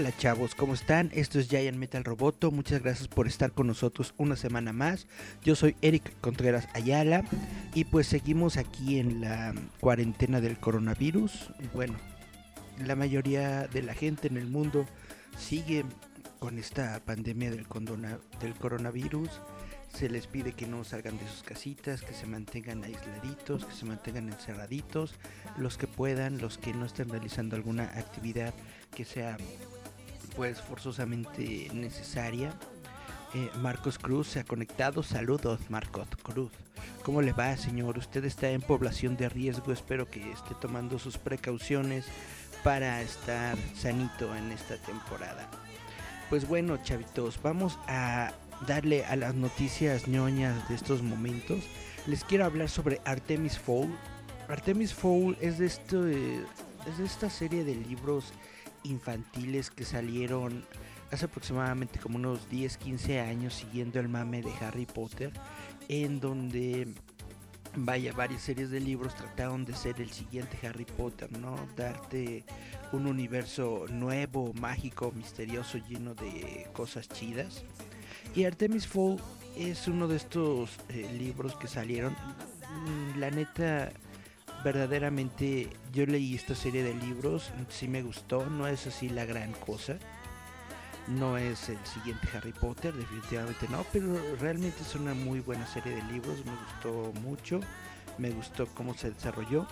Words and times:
Hola 0.00 0.16
chavos, 0.16 0.54
¿cómo 0.54 0.72
están? 0.72 1.10
Esto 1.12 1.38
es 1.38 1.50
Giant 1.50 1.76
Metal 1.76 2.02
Roboto, 2.02 2.50
muchas 2.50 2.82
gracias 2.82 3.06
por 3.06 3.26
estar 3.26 3.52
con 3.52 3.66
nosotros 3.66 4.14
una 4.16 4.34
semana 4.34 4.72
más. 4.72 5.06
Yo 5.44 5.54
soy 5.54 5.76
Eric 5.82 6.18
Contreras 6.22 6.68
Ayala 6.72 7.22
y 7.74 7.84
pues 7.84 8.06
seguimos 8.06 8.56
aquí 8.56 8.98
en 8.98 9.20
la 9.20 9.52
cuarentena 9.78 10.40
del 10.40 10.58
coronavirus. 10.58 11.50
Bueno, 11.74 11.98
la 12.82 12.96
mayoría 12.96 13.68
de 13.68 13.82
la 13.82 13.92
gente 13.92 14.28
en 14.28 14.38
el 14.38 14.46
mundo 14.46 14.86
sigue 15.36 15.84
con 16.38 16.58
esta 16.58 16.98
pandemia 17.04 17.50
del, 17.50 17.66
del 18.40 18.54
coronavirus 18.54 19.28
se 19.94 20.08
les 20.08 20.26
pide 20.26 20.52
que 20.52 20.66
no 20.66 20.84
salgan 20.84 21.18
de 21.18 21.28
sus 21.28 21.42
casitas, 21.42 22.02
que 22.02 22.14
se 22.14 22.26
mantengan 22.26 22.84
aisladitos, 22.84 23.66
que 23.66 23.74
se 23.74 23.84
mantengan 23.84 24.28
encerraditos, 24.28 25.14
los 25.58 25.76
que 25.76 25.86
puedan, 25.86 26.38
los 26.38 26.58
que 26.58 26.72
no 26.72 26.86
estén 26.86 27.08
realizando 27.08 27.56
alguna 27.56 27.84
actividad 27.84 28.54
que 28.94 29.04
sea 29.04 29.36
pues 30.40 30.58
forzosamente 30.62 31.68
necesaria. 31.74 32.54
Eh, 33.34 33.50
Marcos 33.60 33.98
Cruz 33.98 34.26
se 34.26 34.40
ha 34.40 34.44
conectado. 34.44 35.02
Saludos, 35.02 35.60
Marcos 35.68 36.08
Cruz. 36.22 36.50
¿Cómo 37.02 37.20
le 37.20 37.34
va, 37.34 37.54
señor? 37.58 37.98
Usted 37.98 38.24
está 38.24 38.48
en 38.48 38.62
población 38.62 39.18
de 39.18 39.28
riesgo. 39.28 39.70
Espero 39.70 40.08
que 40.08 40.32
esté 40.32 40.54
tomando 40.58 40.98
sus 40.98 41.18
precauciones 41.18 42.06
para 42.64 43.02
estar 43.02 43.58
sanito 43.76 44.34
en 44.34 44.50
esta 44.50 44.78
temporada. 44.78 45.46
Pues 46.30 46.48
bueno, 46.48 46.78
chavitos, 46.82 47.38
vamos 47.42 47.78
a 47.86 48.32
darle 48.66 49.04
a 49.04 49.16
las 49.16 49.34
noticias 49.34 50.08
ñoñas 50.08 50.66
de 50.70 50.74
estos 50.74 51.02
momentos, 51.02 51.64
les 52.06 52.24
quiero 52.24 52.46
hablar 52.46 52.70
sobre 52.70 53.02
Artemis 53.04 53.58
Fowl. 53.58 53.94
Artemis 54.48 54.94
Fowl 54.94 55.36
es 55.42 55.58
de, 55.58 55.66
esto, 55.66 56.08
es 56.08 56.96
de 56.96 57.04
esta 57.04 57.28
serie 57.28 57.62
de 57.62 57.74
libros 57.74 58.32
infantiles 58.84 59.70
que 59.70 59.84
salieron 59.84 60.64
hace 61.10 61.24
aproximadamente 61.24 61.98
como 61.98 62.16
unos 62.16 62.48
10, 62.48 62.76
15 62.76 63.20
años 63.20 63.54
siguiendo 63.54 63.98
el 64.00 64.08
mame 64.08 64.42
de 64.42 64.52
Harry 64.60 64.86
Potter, 64.86 65.32
en 65.88 66.20
donde 66.20 66.94
vaya, 67.76 68.12
varias 68.12 68.42
series 68.42 68.70
de 68.70 68.80
libros 68.80 69.14
trataron 69.14 69.64
de 69.64 69.74
ser 69.74 70.00
el 70.00 70.10
siguiente 70.10 70.58
Harry 70.66 70.84
Potter, 70.84 71.30
¿no? 71.38 71.56
Darte 71.76 72.44
un 72.92 73.06
universo 73.06 73.86
nuevo, 73.88 74.52
mágico, 74.54 75.12
misterioso, 75.14 75.78
lleno 75.78 76.14
de 76.14 76.68
cosas 76.72 77.08
chidas. 77.08 77.64
Y 78.34 78.44
Artemis 78.44 78.86
Fowl 78.86 79.20
es 79.56 79.88
uno 79.88 80.08
de 80.08 80.16
estos 80.16 80.78
eh, 80.88 81.08
libros 81.18 81.56
que 81.56 81.68
salieron. 81.68 82.12
Mm, 82.12 83.18
la 83.18 83.30
neta, 83.30 83.92
verdaderamente 84.64 85.70
yo 85.92 86.06
leí 86.06 86.34
esta 86.34 86.54
serie 86.54 86.82
de 86.82 86.94
libros, 86.94 87.50
sí 87.68 87.88
me 87.88 88.02
gustó, 88.02 88.46
no 88.46 88.66
es 88.66 88.86
así 88.86 89.08
la 89.08 89.24
gran 89.24 89.52
cosa. 89.52 89.98
No 91.08 91.38
es 91.38 91.68
el 91.68 91.78
siguiente 91.84 92.28
Harry 92.34 92.52
Potter, 92.52 92.94
definitivamente 92.94 93.66
no, 93.68 93.84
pero 93.92 94.14
realmente 94.38 94.82
es 94.82 94.94
una 94.94 95.14
muy 95.14 95.40
buena 95.40 95.66
serie 95.66 95.96
de 95.96 96.02
libros, 96.04 96.44
me 96.44 96.52
gustó 96.52 97.12
mucho, 97.20 97.60
me 98.18 98.30
gustó 98.30 98.66
cómo 98.74 98.94
se 98.94 99.10
desarrolló. 99.10 99.66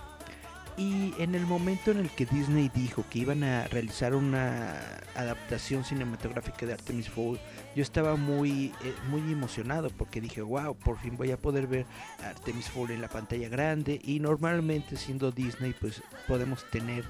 Y 0.78 1.12
en 1.18 1.34
el 1.34 1.44
momento 1.44 1.90
en 1.90 1.98
el 1.98 2.08
que 2.08 2.24
Disney 2.24 2.70
dijo 2.72 3.04
que 3.10 3.18
iban 3.18 3.42
a 3.42 3.66
realizar 3.66 4.14
una 4.14 4.80
adaptación 5.16 5.82
cinematográfica 5.82 6.66
de 6.66 6.74
Artemis 6.74 7.08
Fowl, 7.08 7.40
yo 7.74 7.82
estaba 7.82 8.14
muy, 8.14 8.72
eh, 8.84 8.94
muy 9.08 9.20
emocionado 9.32 9.90
porque 9.90 10.20
dije, 10.20 10.40
wow, 10.40 10.76
por 10.76 10.96
fin 11.00 11.16
voy 11.16 11.32
a 11.32 11.36
poder 11.36 11.66
ver 11.66 11.84
Artemis 12.22 12.70
Fowl 12.70 12.92
en 12.92 13.00
la 13.00 13.08
pantalla 13.08 13.48
grande. 13.48 14.00
Y 14.04 14.20
normalmente 14.20 14.96
siendo 14.96 15.32
Disney, 15.32 15.74
pues 15.80 16.00
podemos 16.28 16.64
tener 16.70 17.04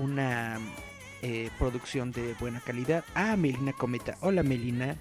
una 0.00 0.58
eh, 1.22 1.50
producción 1.56 2.10
de 2.10 2.34
buena 2.40 2.58
calidad. 2.58 3.04
Ah, 3.14 3.36
Melina 3.36 3.72
Cometa. 3.74 4.16
Hola 4.22 4.42
Melina. 4.42 4.96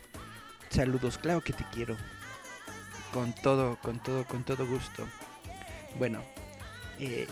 Saludos, 0.69 1.17
claro 1.17 1.41
que 1.41 1.53
te 1.53 1.65
quiero. 1.73 1.97
Con 3.11 3.33
todo, 3.33 3.75
con 3.81 3.97
todo, 3.97 4.23
con 4.25 4.43
todo 4.43 4.67
gusto. 4.67 5.07
Bueno, 5.97 6.21
eh, 6.99 7.27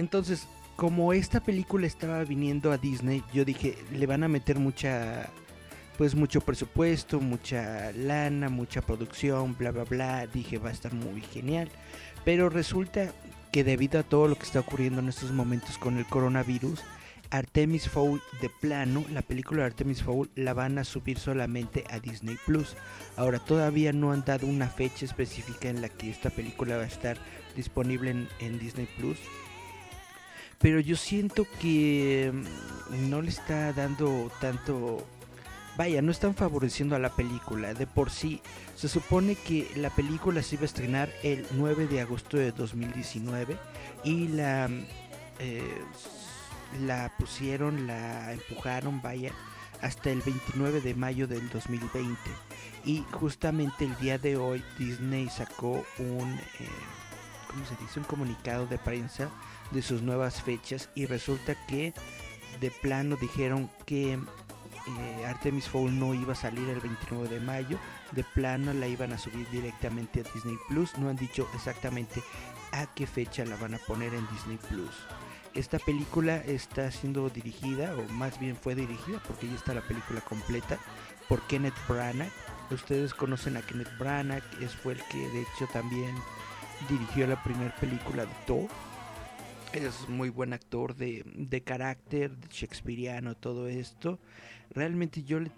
entonces, 0.00 0.48
como 0.76 1.12
esta 1.12 1.40
película 1.40 1.86
estaba 1.86 2.24
viniendo 2.24 2.72
a 2.72 2.78
Disney, 2.78 3.22
yo 3.34 3.44
dije, 3.44 3.76
le 3.92 4.06
van 4.06 4.24
a 4.24 4.28
meter 4.28 4.58
mucha, 4.58 5.28
pues 5.98 6.14
mucho 6.14 6.40
presupuesto, 6.40 7.20
mucha 7.20 7.92
lana, 7.92 8.48
mucha 8.48 8.80
producción, 8.80 9.54
bla, 9.58 9.70
bla, 9.72 9.84
bla. 9.84 10.26
Dije, 10.26 10.56
va 10.56 10.70
a 10.70 10.72
estar 10.72 10.94
muy 10.94 11.20
genial. 11.20 11.68
Pero 12.24 12.48
resulta 12.48 13.12
que 13.52 13.62
debido 13.62 14.00
a 14.00 14.04
todo 14.04 14.26
lo 14.26 14.36
que 14.36 14.44
está 14.44 14.60
ocurriendo 14.60 15.00
en 15.00 15.10
estos 15.10 15.32
momentos 15.32 15.76
con 15.76 15.98
el 15.98 16.06
coronavirus, 16.06 16.80
Artemis 17.28 17.88
Fowl 17.90 18.22
de 18.40 18.48
plano, 18.48 19.04
la 19.12 19.20
película 19.20 19.60
de 19.60 19.66
Artemis 19.66 20.02
Fowl 20.02 20.30
la 20.34 20.54
van 20.54 20.78
a 20.78 20.84
subir 20.84 21.18
solamente 21.18 21.84
a 21.90 22.00
Disney 22.00 22.38
Plus. 22.46 22.74
Ahora 23.16 23.38
todavía 23.38 23.92
no 23.92 24.12
han 24.12 24.24
dado 24.24 24.46
una 24.46 24.68
fecha 24.68 25.04
específica 25.04 25.68
en 25.68 25.82
la 25.82 25.90
que 25.90 26.10
esta 26.10 26.30
película 26.30 26.78
va 26.78 26.84
a 26.84 26.86
estar 26.86 27.18
disponible 27.54 28.12
en, 28.12 28.28
en 28.40 28.58
Disney 28.58 28.88
Plus 28.96 29.18
pero 30.60 30.78
yo 30.78 30.94
siento 30.94 31.46
que 31.60 32.32
mm, 32.32 33.10
no 33.10 33.22
le 33.22 33.30
está 33.30 33.72
dando 33.72 34.30
tanto 34.40 35.04
vaya, 35.76 36.02
no 36.02 36.12
están 36.12 36.34
favoreciendo 36.34 36.94
a 36.94 36.98
la 36.98 37.08
película. 37.08 37.72
De 37.72 37.86
por 37.86 38.10
sí, 38.10 38.42
se 38.76 38.88
supone 38.88 39.34
que 39.34 39.70
la 39.76 39.88
película 39.88 40.42
se 40.42 40.56
iba 40.56 40.62
a 40.62 40.66
estrenar 40.66 41.10
el 41.22 41.46
9 41.52 41.86
de 41.86 42.02
agosto 42.02 42.36
de 42.36 42.52
2019 42.52 43.56
y 44.04 44.28
la, 44.28 44.68
mm, 44.68 44.84
eh, 45.38 45.82
la 46.84 47.10
pusieron, 47.18 47.86
la 47.86 48.32
empujaron, 48.34 49.00
vaya, 49.00 49.32
hasta 49.80 50.10
el 50.10 50.20
29 50.20 50.82
de 50.82 50.94
mayo 50.94 51.26
del 51.26 51.48
2020. 51.48 52.16
Y 52.84 53.02
justamente 53.12 53.86
el 53.86 53.96
día 53.96 54.18
de 54.18 54.36
hoy 54.36 54.62
Disney 54.78 55.30
sacó 55.30 55.84
un, 55.98 56.38
eh, 56.58 56.68
¿cómo 57.48 57.64
se 57.64 57.76
dice? 57.76 58.00
Un 58.00 58.04
comunicado 58.04 58.66
de 58.66 58.76
prensa 58.76 59.30
de 59.70 59.82
sus 59.82 60.02
nuevas 60.02 60.42
fechas 60.42 60.88
y 60.94 61.06
resulta 61.06 61.54
que 61.66 61.92
de 62.60 62.70
plano 62.70 63.16
dijeron 63.16 63.70
que 63.86 64.14
eh, 64.14 65.26
Artemis 65.26 65.68
Fowl 65.68 65.98
no 65.98 66.14
iba 66.14 66.32
a 66.32 66.36
salir 66.36 66.68
el 66.68 66.80
29 66.80 67.28
de 67.28 67.40
mayo, 67.40 67.78
de 68.12 68.24
plano 68.24 68.72
la 68.72 68.86
iban 68.88 69.12
a 69.12 69.18
subir 69.18 69.48
directamente 69.50 70.20
a 70.20 70.32
Disney 70.34 70.56
Plus, 70.68 70.96
no 70.98 71.08
han 71.08 71.16
dicho 71.16 71.48
exactamente 71.54 72.22
a 72.72 72.86
qué 72.94 73.06
fecha 73.06 73.44
la 73.44 73.56
van 73.56 73.74
a 73.74 73.78
poner 73.78 74.14
en 74.14 74.26
Disney 74.28 74.58
Plus. 74.68 74.94
Esta 75.54 75.78
película 75.78 76.36
está 76.36 76.90
siendo 76.90 77.28
dirigida, 77.28 77.94
o 77.96 78.12
más 78.12 78.38
bien 78.38 78.56
fue 78.56 78.74
dirigida, 78.74 79.20
porque 79.26 79.48
ya 79.48 79.54
está 79.54 79.74
la 79.74 79.80
película 79.82 80.20
completa, 80.20 80.78
por 81.28 81.42
Kenneth 81.42 81.74
Branagh. 81.88 82.30
Ustedes 82.70 83.14
conocen 83.14 83.56
a 83.56 83.62
Kenneth 83.62 83.98
Branagh, 83.98 84.44
es 84.60 84.74
fue 84.74 84.94
el 84.94 85.02
que 85.10 85.18
de 85.18 85.42
hecho 85.42 85.66
también 85.72 86.14
dirigió 86.88 87.26
la 87.26 87.42
primera 87.42 87.74
película 87.76 88.24
de 88.24 88.34
Thor 88.46 88.68
es 89.72 90.08
muy 90.08 90.30
buen 90.30 90.52
actor 90.52 90.96
de, 90.96 91.22
de 91.34 91.62
carácter, 91.62 92.36
de 92.36 92.48
shakespeariano, 92.48 93.36
todo 93.36 93.68
esto. 93.68 94.18
Realmente 94.70 95.22
yo 95.22 95.40
le, 95.40 95.50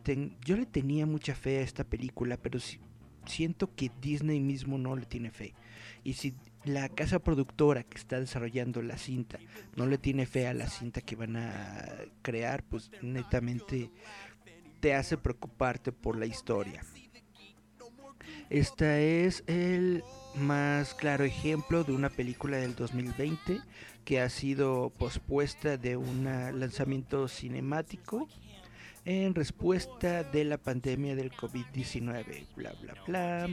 yo 0.45 0.57
le 0.57 0.67
tenía 0.67 1.07
mucha 1.07 1.35
fe 1.35 1.59
a 1.59 1.63
esta 1.63 1.85
película, 1.85 2.37
pero 2.37 2.59
siento 3.27 3.75
que 3.75 3.91
Disney 4.01 4.41
mismo 4.41 4.79
no 4.79 4.97
le 4.97 5.07
tiene 5.07 5.31
fe. 5.31 5.55
Y 6.05 6.15
si 6.15 6.35
la 6.65 6.89
casa 6.89 7.19
productora 7.19 7.83
que 7.83 7.99
está 7.99 8.21
desarrollando 8.21 8.83
la 8.83 8.97
cinta 8.97 9.39
no 9.77 9.87
le 9.87 9.99
tiene 9.99 10.27
fe 10.27 10.47
a 10.47 10.55
la 10.55 10.69
cinta 10.69 11.01
que 11.01 11.17
van 11.17 11.37
a 11.37 11.85
crear, 12.23 12.63
pues 12.63 12.91
netamente 13.03 13.91
te 14.81 14.95
hace 14.95 15.17
preocuparte 15.17 15.93
por 15.93 16.17
la 16.17 16.27
historia. 16.27 16.83
Esta 18.51 19.01
es 19.01 19.45
el 19.47 20.05
más 20.35 20.95
claro 20.95 21.25
ejemplo 21.25 21.85
de 21.85 21.93
una 21.93 22.11
película 22.11 22.59
del 22.59 22.75
2020 22.75 23.61
que 24.05 24.21
ha 24.21 24.29
sido 24.29 24.91
pospuesta 24.99 25.77
de 25.77 25.97
un 25.97 26.25
lanzamiento 26.25 27.29
cinemático 27.29 28.29
en 29.05 29.35
respuesta 29.35 30.23
de 30.23 30.45
la 30.45 30.59
pandemia 30.59 31.17
del 31.17 31.33
COVID-19, 31.33 32.47
bla 32.57 32.73
bla 32.81 32.95
bla. 33.07 33.49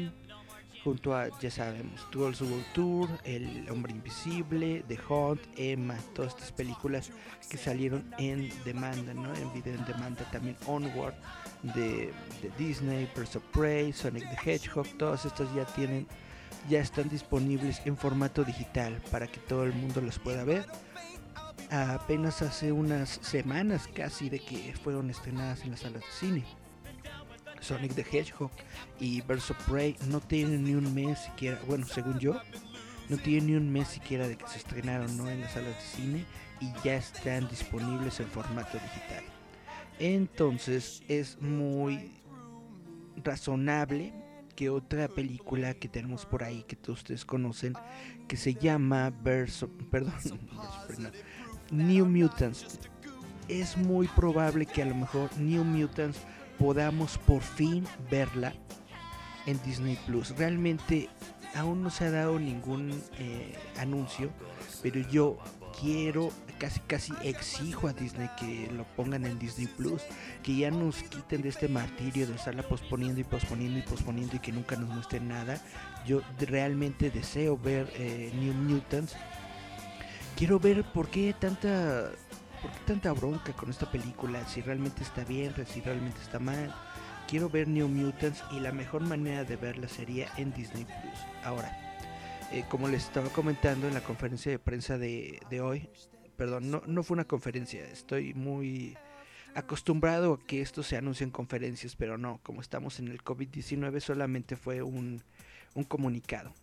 Junto 0.83 1.13
a, 1.13 1.27
ya 1.39 1.51
sabemos, 1.51 2.09
Trolls 2.09 2.41
World 2.41 2.65
Tour, 2.73 3.09
El 3.25 3.69
Hombre 3.69 3.91
Invisible, 3.91 4.81
The 4.87 4.97
Hunt, 5.09 5.41
Emma, 5.57 5.97
todas 6.15 6.33
estas 6.33 6.53
películas 6.53 7.11
que 7.49 7.57
salieron 7.57 8.09
en 8.17 8.49
demanda, 8.63 9.13
¿no? 9.13 9.35
En 9.35 9.51
video 9.51 9.75
en 9.75 9.85
demanda, 9.85 10.23
también 10.31 10.55
Onward 10.67 11.15
de, 11.63 12.13
de 12.41 12.51
Disney, 12.57 13.09
Birds 13.13 13.35
of 13.35 13.43
Prey, 13.51 13.91
Sonic 13.91 14.23
the 14.29 14.51
Hedgehog, 14.51 14.87
todas 14.97 15.25
estas 15.25 15.53
ya 15.53 15.65
tienen, 15.65 16.07
ya 16.67 16.79
están 16.79 17.09
disponibles 17.09 17.81
en 17.85 17.95
formato 17.95 18.43
digital 18.43 19.01
para 19.11 19.27
que 19.27 19.39
todo 19.39 19.63
el 19.63 19.73
mundo 19.73 20.01
las 20.01 20.19
pueda 20.19 20.43
ver 20.43 20.65
apenas 21.69 22.41
hace 22.41 22.71
unas 22.71 23.19
semanas 23.21 23.87
casi 23.93 24.29
de 24.29 24.39
que 24.39 24.73
fueron 24.83 25.09
estrenadas 25.09 25.63
en 25.63 25.71
las 25.71 25.81
salas 25.81 26.01
de 26.01 26.11
cine. 26.11 26.45
Sonic 27.61 27.93
the 27.93 28.05
Hedgehog 28.09 28.51
y 28.99 29.21
Birds 29.21 29.51
of 29.51 29.57
Prey 29.67 29.95
no 30.07 30.19
tienen 30.19 30.63
ni 30.63 30.73
un 30.73 30.93
mes 30.93 31.19
siquiera, 31.19 31.59
bueno, 31.67 31.85
según 31.85 32.17
yo, 32.19 32.39
no 33.09 33.17
tienen 33.17 33.47
ni 33.47 33.55
un 33.55 33.71
mes 33.71 33.89
siquiera 33.89 34.27
de 34.27 34.37
que 34.37 34.47
se 34.47 34.57
estrenaron 34.57 35.15
¿no? 35.17 35.29
en 35.29 35.41
las 35.41 35.53
salas 35.53 35.75
de 35.75 35.81
cine 35.81 36.25
y 36.61 36.71
ya 36.83 36.95
están 36.95 37.47
disponibles 37.49 38.19
en 38.19 38.27
formato 38.27 38.77
digital. 38.77 39.23
Entonces 39.99 41.03
es 41.07 41.39
muy 41.41 42.13
razonable 43.23 44.13
que 44.59 44.69
otra 44.69 45.07
película 45.07 45.73
que 45.73 45.87
tenemos 45.87 46.25
por 46.25 46.43
ahí 46.43 46.63
que 46.63 46.75
todos 46.75 46.99
ustedes 46.99 47.23
conocen 47.23 47.75
que 48.27 48.35
se 48.35 48.53
llama 48.53 49.07
of, 49.07 49.69
perdón, 49.89 50.13
New 51.71 52.05
Mutants. 52.05 52.77
Es 53.47 53.77
muy 53.77 54.07
probable 54.07 54.65
que 54.65 54.81
a 54.81 54.85
lo 54.85 54.95
mejor 54.95 55.29
New 55.37 55.63
Mutants 55.63 56.19
podamos 56.57 57.17
por 57.19 57.41
fin 57.41 57.85
verla 58.11 58.53
en 59.45 59.57
Disney 59.63 59.97
Plus. 60.05 60.35
Realmente 60.35 61.07
aún 61.55 61.81
no 61.81 61.89
se 61.89 62.03
ha 62.03 62.11
dado 62.11 62.37
ningún 62.37 63.01
eh, 63.17 63.57
anuncio, 63.77 64.29
pero 64.83 64.99
yo 65.09 65.37
quiero, 65.79 66.31
casi 66.57 66.79
casi 66.81 67.13
exijo 67.23 67.87
a 67.87 67.93
Disney 67.93 68.29
que 68.37 68.69
lo 68.71 68.83
pongan 68.95 69.25
en 69.25 69.39
Disney 69.39 69.67
Plus, 69.67 70.01
que 70.43 70.55
ya 70.55 70.71
nos 70.71 71.03
quiten 71.03 71.41
de 71.41 71.49
este 71.49 71.67
martirio 71.67 72.27
de 72.27 72.35
estarla 72.35 72.63
posponiendo 72.63 73.21
y 73.21 73.23
posponiendo 73.23 73.79
y 73.79 73.83
posponiendo 73.83 74.35
y 74.35 74.39
que 74.39 74.51
nunca 74.51 74.75
nos 74.75 74.89
muestren 74.89 75.27
nada. 75.27 75.61
Yo 76.05 76.21
realmente 76.39 77.09
deseo 77.11 77.57
ver 77.57 77.91
eh, 77.95 78.31
New 78.35 78.53
Mutants 78.53 79.15
quiero 80.39 80.57
ver 80.57 80.85
por 80.85 81.09
qué 81.09 81.35
tanta 81.37 82.11
por 82.61 82.71
qué 82.71 82.79
tanta 82.87 83.11
bronca 83.11 83.51
con 83.51 83.69
esta 83.69 83.91
película, 83.91 84.47
si 84.47 84.61
realmente 84.61 85.03
está 85.03 85.25
bien, 85.25 85.53
si 85.67 85.81
realmente 85.81 86.21
está 86.21 86.39
mal. 86.39 86.73
Quiero 87.27 87.49
ver 87.49 87.67
New 87.67 87.87
Mutants 87.89 88.43
y 88.51 88.59
la 88.59 88.71
mejor 88.71 89.01
manera 89.01 89.43
de 89.43 89.55
verla 89.57 89.87
sería 89.87 90.27
en 90.37 90.51
Disney 90.53 90.85
Plus. 90.85 91.19
Ahora, 91.43 91.88
eh, 92.51 92.63
como 92.69 92.87
les 92.87 93.03
estaba 93.03 93.29
comentando 93.29 93.87
en 93.87 93.93
la 93.93 94.01
conferencia 94.01 94.51
de 94.51 94.59
prensa 94.59 94.97
de, 94.97 95.39
de 95.49 95.61
hoy, 95.61 95.89
perdón, 96.35 96.71
no, 96.71 96.81
no 96.87 97.03
fue 97.03 97.15
una 97.15 97.25
conferencia, 97.25 97.85
estoy 97.85 98.33
muy 98.33 98.97
acostumbrado 99.55 100.33
a 100.33 100.39
que 100.45 100.61
esto 100.61 100.83
se 100.83 100.97
anuncie 100.97 101.23
en 101.23 101.31
conferencias, 101.31 101.95
pero 101.95 102.17
no, 102.17 102.39
como 102.43 102.61
estamos 102.61 102.99
en 102.99 103.07
el 103.07 103.23
COVID-19 103.23 103.99
solamente 103.99 104.55
fue 104.55 104.81
un, 104.81 105.21
un 105.75 105.83
comunicado. 105.83 106.53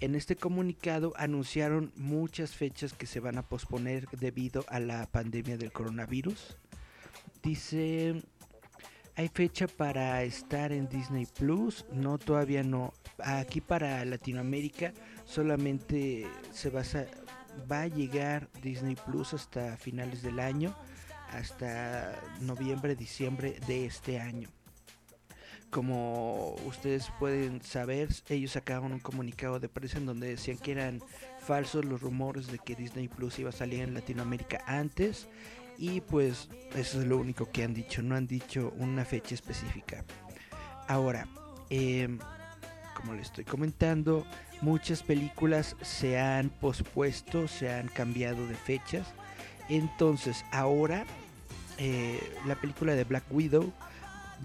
En 0.00 0.14
este 0.14 0.36
comunicado 0.36 1.12
anunciaron 1.16 1.92
muchas 1.96 2.54
fechas 2.54 2.92
que 2.92 3.06
se 3.06 3.20
van 3.20 3.38
a 3.38 3.48
posponer 3.48 4.06
debido 4.10 4.64
a 4.68 4.78
la 4.78 5.06
pandemia 5.06 5.56
del 5.56 5.72
coronavirus. 5.72 6.58
Dice, 7.42 8.22
hay 9.16 9.28
fecha 9.28 9.66
para 9.66 10.22
estar 10.24 10.72
en 10.72 10.88
Disney 10.88 11.26
Plus, 11.26 11.86
no 11.90 12.18
todavía 12.18 12.62
no. 12.62 12.92
Aquí 13.18 13.62
para 13.62 14.04
Latinoamérica 14.04 14.92
solamente 15.24 16.26
se 16.52 16.68
va 16.68 16.82
a, 16.82 17.66
va 17.70 17.82
a 17.82 17.88
llegar 17.88 18.50
Disney 18.62 18.94
Plus 18.94 19.32
hasta 19.32 19.78
finales 19.78 20.20
del 20.20 20.38
año, 20.38 20.76
hasta 21.32 22.14
noviembre, 22.40 22.94
diciembre 22.94 23.58
de 23.66 23.86
este 23.86 24.20
año. 24.20 24.50
Como 25.70 26.54
ustedes 26.66 27.10
pueden 27.18 27.62
saber, 27.62 28.10
ellos 28.28 28.52
sacaron 28.52 28.92
un 28.92 29.00
comunicado 29.00 29.58
de 29.58 29.70
prensa 29.70 29.96
en 29.96 30.06
donde 30.06 30.28
decían 30.28 30.58
que 30.58 30.72
eran 30.72 31.00
falsos 31.40 31.86
los 31.86 32.02
rumores 32.02 32.48
de 32.48 32.58
que 32.58 32.76
Disney 32.76 33.08
Plus 33.08 33.38
iba 33.38 33.48
a 33.48 33.52
salir 33.52 33.80
en 33.80 33.94
Latinoamérica 33.94 34.62
antes. 34.66 35.26
Y 35.78 36.00
pues 36.00 36.48
eso 36.74 37.00
es 37.00 37.06
lo 37.06 37.18
único 37.18 37.50
que 37.50 37.64
han 37.64 37.74
dicho, 37.74 38.02
no 38.02 38.16
han 38.16 38.26
dicho 38.26 38.72
una 38.78 39.04
fecha 39.04 39.34
específica. 39.34 40.04
Ahora, 40.88 41.26
em, 41.70 42.18
como 42.94 43.14
les 43.14 43.26
estoy 43.26 43.44
comentando, 43.44 44.26
muchas 44.62 45.02
películas 45.02 45.76
se 45.82 46.18
han 46.18 46.48
pospuesto, 46.48 47.48
se 47.48 47.72
han 47.72 47.88
cambiado 47.88 48.46
de 48.46 48.54
fechas. 48.54 49.06
Entonces 49.68 50.44
ahora 50.52 51.04
eh, 51.78 52.20
la 52.46 52.54
película 52.54 52.94
de 52.94 53.04
Black 53.04 53.24
Widow 53.30 53.72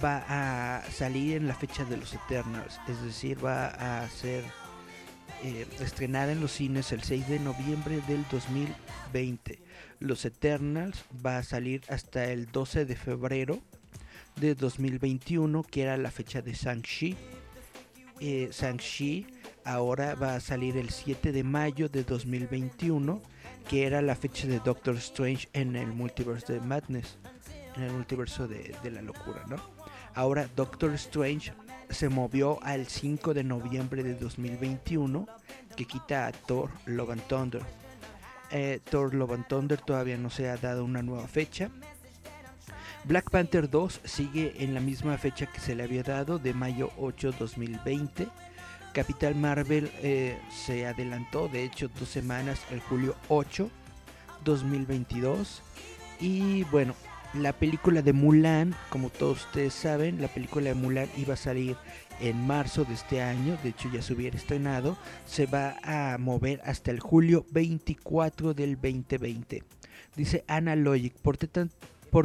va 0.04 0.24
a 0.28 0.83
salir 0.92 1.38
en 1.38 1.48
la 1.48 1.54
fecha 1.54 1.86
de 1.86 1.98
los 1.98 2.13
Eternals, 2.13 2.80
es 2.88 3.01
decir, 3.04 3.44
va 3.44 3.68
a 3.68 4.10
ser 4.10 4.44
eh, 5.44 5.66
estrenada 5.80 6.32
en 6.32 6.40
los 6.42 6.52
cines 6.52 6.92
el 6.92 7.02
6 7.02 7.28
de 7.28 7.40
noviembre 7.40 8.02
del 8.08 8.24
2020. 8.30 9.60
Los 10.00 10.26
Eternals 10.26 11.04
va 11.26 11.40
a 11.40 11.44
salir 11.44 11.82
hasta 11.90 12.26
el 12.26 12.52
12 12.52 12.86
de 12.86 12.96
febrero 12.96 13.60
de 14.36 14.54
2021, 14.54 15.64
que 15.64 15.82
era 15.82 15.98
la 15.98 16.12
fecha 16.12 16.42
de 16.42 16.54
Shang-Chi. 16.54 17.16
Eh, 18.20 18.50
Shang-Chi 18.52 19.26
ahora 19.66 20.14
va 20.16 20.36
a 20.36 20.40
salir 20.40 20.78
el 20.78 20.92
7 20.92 21.32
de 21.32 21.44
mayo 21.44 21.90
de 21.90 22.04
2021, 22.04 23.22
que 23.68 23.88
era 23.88 24.02
la 24.02 24.16
fecha 24.16 24.48
de 24.48 24.60
Doctor 24.60 24.96
Strange 24.98 25.50
en 25.54 25.76
el 25.76 25.88
multiverso 25.88 26.54
de 26.54 26.60
Madness, 26.60 27.18
en 27.76 27.84
el 27.84 27.92
multiverso 27.94 28.48
de, 28.48 28.76
de 28.84 28.92
la 28.92 29.02
locura, 29.02 29.44
¿no? 29.48 29.58
Ahora 30.14 30.48
Doctor 30.56 30.94
Strange 30.94 31.54
se 31.92 32.10
movió 32.10 32.62
al 32.64 32.88
5 32.88 33.34
de 33.34 33.44
noviembre 33.44 34.04
de 34.04 34.16
2021, 34.16 35.28
que 35.76 35.86
quita 35.86 36.28
a 36.28 36.32
Thor 36.32 36.72
Love 36.86 37.12
and 37.12 37.28
Thunder. 37.28 37.62
Eh, 38.52 38.80
Thor 38.90 39.14
Love 39.14 39.34
and 39.34 39.48
Thunder 39.48 39.80
todavía 39.80 40.18
no 40.18 40.30
se 40.30 40.50
ha 40.50 40.58
dado 40.58 40.84
una 40.84 41.02
nueva 41.02 41.28
fecha. 41.28 41.70
Black 43.04 43.31
Panther 43.31 43.69
2 43.69 44.02
sigue 44.04 44.54
en 44.60 44.74
la 44.74 44.80
misma 44.80 45.18
fecha 45.18 45.48
que 45.48 45.60
se 45.60 45.76
le 45.76 45.83
había 45.83 46.04
dado, 46.04 46.38
de 46.38 46.54
mayo 46.54 46.92
8 46.98 47.33
2020. 47.40 48.28
Capital 48.94 49.36
Marvel 49.36 49.92
eh, 50.02 50.38
se 50.50 50.86
adelantó, 50.86 51.48
de 51.48 51.64
hecho, 51.64 51.90
dos 52.00 52.10
semanas 52.10 52.62
al 52.71 52.81
julio 52.81 53.16
8 53.30 53.69
2022. 54.44 55.62
Y 56.19 56.64
bueno, 56.66 56.94
la 57.33 57.54
película 57.54 58.02
de 58.02 58.14
Mulan, 58.14 58.76
como 58.90 59.09
todos 59.09 59.45
ustedes 59.45 59.73
saben, 59.73 60.21
la 60.21 60.28
película 60.28 60.69
de 60.69 60.76
Mulan 60.76 61.07
iba 61.18 61.35
a 61.35 61.38
salir 61.38 61.78
en 62.19 62.45
marzo 62.45 62.83
de 62.83 62.94
este 62.94 63.21
año, 63.21 63.57
de 63.64 63.69
hecho 63.69 63.90
ya 63.92 64.02
se 64.02 64.14
hubiera 64.14 64.38
estrenado, 64.38 64.97
se 65.26 65.45
va 65.45 65.78
a 65.83 66.18
mover 66.18 66.61
hasta 66.66 66.92
el 66.92 67.00
julio 67.00 67.45
24 67.52 68.54
del 68.54 68.76
2020. 68.76 69.64
Dice 70.16 70.44
Ana 70.47 70.76
Logic, 70.76 71.14
¿por 71.21 71.38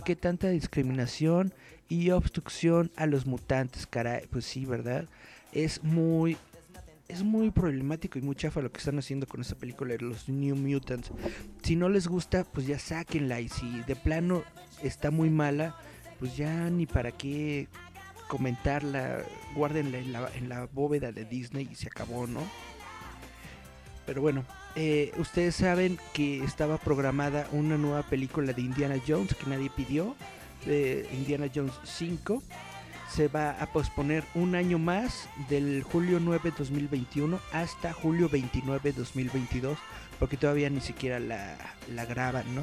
qué, 0.03 0.17
tanta 0.17 0.49
discriminación 0.49 1.55
y 1.89 2.11
obstrucción 2.11 2.91
a 2.97 3.07
los 3.07 3.27
mutantes? 3.27 3.87
Caray, 3.87 4.27
pues 4.29 4.45
sí, 4.45 4.67
¿verdad? 4.67 5.09
Es 5.53 5.85
muy 5.85 6.37
es 7.09 7.23
muy 7.23 7.51
problemático 7.51 8.19
y 8.19 8.23
muy 8.23 8.35
chafa 8.35 8.61
lo 8.61 8.71
que 8.71 8.79
están 8.79 8.99
haciendo 8.99 9.27
con 9.27 9.41
esta 9.41 9.55
película 9.55 9.93
de 9.93 10.01
los 10.01 10.29
New 10.29 10.57
Mutants. 10.57 11.11
Si 11.63 11.77
no 11.77 11.89
les 11.89 12.09
gusta, 12.09 12.45
pues 12.45 12.67
ya 12.67 12.79
sáquenla. 12.79 13.41
Y 13.41 13.49
si 13.49 13.81
de 13.83 13.97
plano 13.97 14.43
está 14.83 15.11
muy 15.11 15.31
mala, 15.31 15.77
pues 16.19 16.37
ya 16.37 16.71
ni 16.71 16.87
para 16.87 17.13
qué 17.13 17.69
comentarla. 18.29 19.23
Guárdenla 19.55 19.99
en 19.99 20.13
la, 20.13 20.31
en 20.35 20.49
la 20.49 20.67
bóveda 20.67 21.13
de 21.13 21.25
Disney 21.25 21.69
y 21.71 21.75
se 21.75 21.89
acabó, 21.89 22.27
¿no? 22.27 22.41
Pero 24.05 24.21
bueno, 24.21 24.45
eh, 24.77 25.13
ustedes 25.19 25.57
saben 25.57 25.99
que 26.13 26.45
estaba 26.45 26.79
programada 26.79 27.49
una 27.53 27.77
nueva 27.77 28.03
película 28.03 28.53
de 28.53 28.63
Indiana 28.63 28.97
Jones 29.07 29.35
que 29.35 29.51
nadie 29.51 29.71
pidió, 29.75 30.15
Indiana 31.13 31.47
Jones 31.53 31.73
5 31.85 32.43
se 33.17 33.29
va 33.29 33.53
a 33.53 33.73
posponer 33.73 34.25
un 34.35 34.55
año 34.55 34.79
más 34.79 35.27
del 35.49 35.83
julio 35.83 36.21
9 36.21 36.53
2021 36.59 37.41
hasta 37.51 37.95
julio 37.95 38.29
29 38.29 38.93
2022 38.93 39.79
porque 40.19 40.37
todavía 40.37 40.69
ni 40.69 40.83
siquiera 40.83 41.19
la, 41.19 41.57
la 41.95 42.05
graban, 42.05 42.55
¿no? 42.55 42.61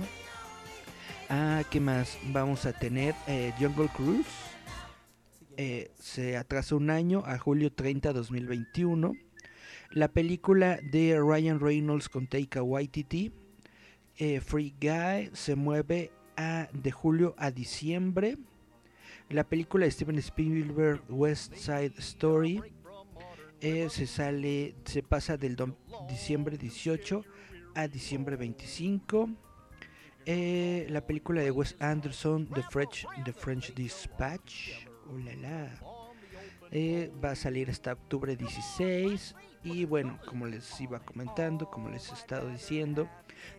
Ah, 1.28 1.64
¿qué 1.72 1.80
más? 1.80 2.20
Vamos 2.26 2.68
a 2.68 2.74
tener 2.74 3.16
eh, 3.26 3.52
Jungle 3.60 3.88
Cruise. 3.96 4.28
Eh, 5.58 5.90
se 6.00 6.38
atrasa 6.38 6.76
un 6.76 6.92
año 6.92 7.24
a 7.26 7.40
julio 7.40 7.74
30 7.74 8.14
2021. 8.14 9.14
La 9.90 10.10
película 10.10 10.78
de 10.84 11.20
Ryan 11.20 11.62
Reynolds 11.62 12.10
con 12.10 12.28
Taika 12.28 12.62
Waititi 12.62 13.32
eh, 14.18 14.40
Free 14.40 14.76
Guy 14.80 15.32
se 15.34 15.56
mueve 15.56 16.12
de 16.74 16.92
julio 16.92 17.34
a 17.40 17.50
diciembre. 17.50 18.38
La 19.34 19.44
película 19.44 19.86
de 19.86 19.92
Steven 19.92 20.20
Spielberg, 20.20 21.02
West 21.10 21.56
Side 21.56 21.96
Story, 21.98 22.62
eh, 23.62 23.90
se 23.90 24.06
sale, 24.06 24.76
se 24.86 25.02
pasa 25.02 25.38
del 25.38 25.58
diciembre 26.08 26.56
18 26.56 27.26
a 27.74 27.88
diciembre 27.88 28.36
25. 28.36 29.32
Eh, 30.28 30.86
la 30.92 31.08
película 31.08 31.42
de 31.42 31.50
Wes 31.50 31.76
Anderson, 31.80 32.48
The 32.48 32.62
French, 32.62 33.08
The 33.26 33.34
French 33.34 33.74
Dispatch, 33.74 34.86
eh, 36.70 37.12
va 37.24 37.32
a 37.32 37.36
salir 37.36 37.72
hasta 37.72 37.94
octubre 37.94 38.36
16. 38.36 39.34
Y 39.64 39.86
bueno, 39.86 40.20
como 40.28 40.46
les 40.46 40.80
iba 40.80 41.00
comentando, 41.00 41.72
como 41.72 41.90
les 41.90 42.12
he 42.12 42.14
estado 42.14 42.50
diciendo, 42.50 43.10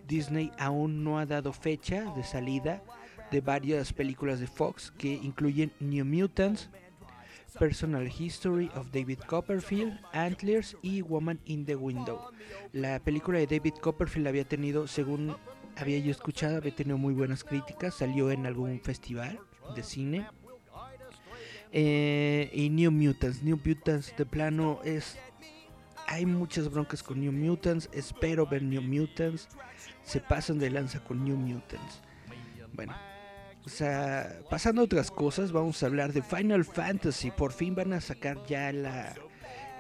Disney 0.06 0.52
aún 0.56 1.02
no 1.02 1.18
ha 1.18 1.26
dado 1.26 1.52
fecha 1.52 2.14
de 2.14 2.22
salida 2.22 2.80
de 3.34 3.40
varias 3.40 3.92
películas 3.92 4.38
de 4.38 4.46
Fox 4.46 4.92
que 4.96 5.12
incluyen 5.12 5.72
New 5.80 6.04
Mutants, 6.04 6.70
Personal 7.58 8.06
History 8.06 8.70
of 8.76 8.92
David 8.92 9.18
Copperfield, 9.26 9.98
Antlers 10.12 10.76
y 10.82 11.02
Woman 11.02 11.40
in 11.44 11.66
the 11.66 11.74
Window. 11.74 12.30
La 12.72 13.00
película 13.00 13.40
de 13.40 13.48
David 13.48 13.74
Copperfield 13.80 14.28
había 14.28 14.44
tenido, 14.44 14.86
según 14.86 15.34
había 15.76 15.98
yo 15.98 16.12
escuchado, 16.12 16.58
había 16.58 16.76
tenido 16.76 16.96
muy 16.96 17.12
buenas 17.12 17.42
críticas, 17.42 17.94
salió 17.94 18.30
en 18.30 18.46
algún 18.46 18.80
festival 18.80 19.40
de 19.74 19.82
cine. 19.82 20.28
Eh, 21.72 22.50
y 22.52 22.70
New 22.70 22.92
Mutants, 22.92 23.42
New 23.42 23.58
Mutants 23.64 24.14
de 24.16 24.26
plano 24.26 24.78
es... 24.84 25.18
Hay 26.06 26.24
muchas 26.24 26.70
broncas 26.70 27.02
con 27.02 27.20
New 27.20 27.32
Mutants, 27.32 27.90
espero 27.92 28.46
ver 28.46 28.62
New 28.62 28.82
Mutants, 28.82 29.48
se 30.04 30.20
pasan 30.20 30.60
de 30.60 30.70
lanza 30.70 31.02
con 31.02 31.24
New 31.24 31.36
Mutants. 31.36 32.00
Bueno, 32.74 32.92
o 33.66 33.68
sea, 33.68 34.40
pasando 34.50 34.82
a 34.82 34.84
otras 34.84 35.10
cosas, 35.10 35.50
vamos 35.50 35.82
a 35.82 35.86
hablar 35.86 36.12
de 36.12 36.22
Final 36.22 36.64
Fantasy. 36.64 37.30
Por 37.30 37.52
fin 37.52 37.74
van 37.74 37.92
a 37.94 38.00
sacar 38.00 38.44
ya 38.46 38.70
la, 38.72 39.14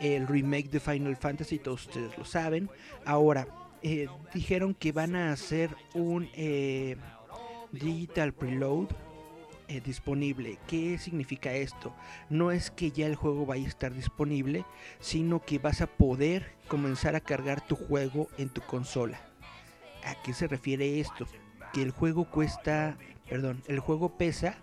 el 0.00 0.26
remake 0.26 0.70
de 0.70 0.80
Final 0.80 1.16
Fantasy, 1.16 1.58
todos 1.58 1.86
ustedes 1.86 2.16
lo 2.16 2.24
saben. 2.24 2.70
Ahora, 3.04 3.46
eh, 3.82 4.08
dijeron 4.32 4.72
que 4.72 4.92
van 4.92 5.14
a 5.16 5.32
hacer 5.32 5.70
un 5.92 6.30
eh, 6.34 6.96
digital 7.72 8.32
preload 8.32 8.88
eh, 9.68 9.82
disponible. 9.84 10.58
¿Qué 10.66 10.96
significa 10.96 11.52
esto? 11.52 11.94
No 12.30 12.50
es 12.50 12.70
que 12.70 12.90
ya 12.90 13.06
el 13.06 13.16
juego 13.16 13.44
vaya 13.44 13.66
a 13.66 13.68
estar 13.68 13.92
disponible, 13.92 14.64
sino 15.00 15.44
que 15.44 15.58
vas 15.58 15.82
a 15.82 15.86
poder 15.86 16.52
comenzar 16.68 17.16
a 17.16 17.20
cargar 17.20 17.66
tu 17.66 17.76
juego 17.76 18.28
en 18.38 18.48
tu 18.48 18.62
consola. 18.62 19.20
¿A 20.04 20.14
qué 20.22 20.32
se 20.32 20.46
refiere 20.46 21.00
esto? 21.00 21.26
Que 21.74 21.82
el 21.82 21.90
juego 21.90 22.30
cuesta 22.30 22.96
perdón, 23.28 23.62
el 23.66 23.80
juego 23.80 24.16
pesa 24.16 24.56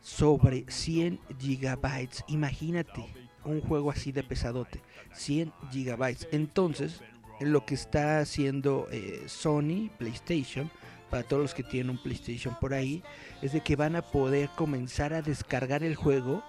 sobre 0.00 0.64
100 0.68 1.20
gigabytes. 1.38 2.24
Imagínate 2.28 3.04
un 3.44 3.60
juego 3.60 3.90
así 3.90 4.12
de 4.12 4.22
pesadote, 4.22 4.80
100 5.12 5.52
gigabytes. 5.70 6.28
Entonces, 6.32 7.00
lo 7.40 7.64
que 7.64 7.74
está 7.74 8.20
haciendo 8.20 8.86
eh, 8.90 9.24
Sony, 9.26 9.90
PlayStation, 9.98 10.70
para 11.10 11.22
todos 11.24 11.42
los 11.42 11.54
que 11.54 11.62
tienen 11.62 11.90
un 11.90 12.02
PlayStation 12.02 12.56
por 12.60 12.74
ahí, 12.74 13.02
es 13.42 13.52
de 13.52 13.62
que 13.62 13.76
van 13.76 13.96
a 13.96 14.02
poder 14.02 14.48
comenzar 14.56 15.12
a 15.12 15.22
descargar 15.22 15.82
el 15.82 15.96
juego 15.96 16.42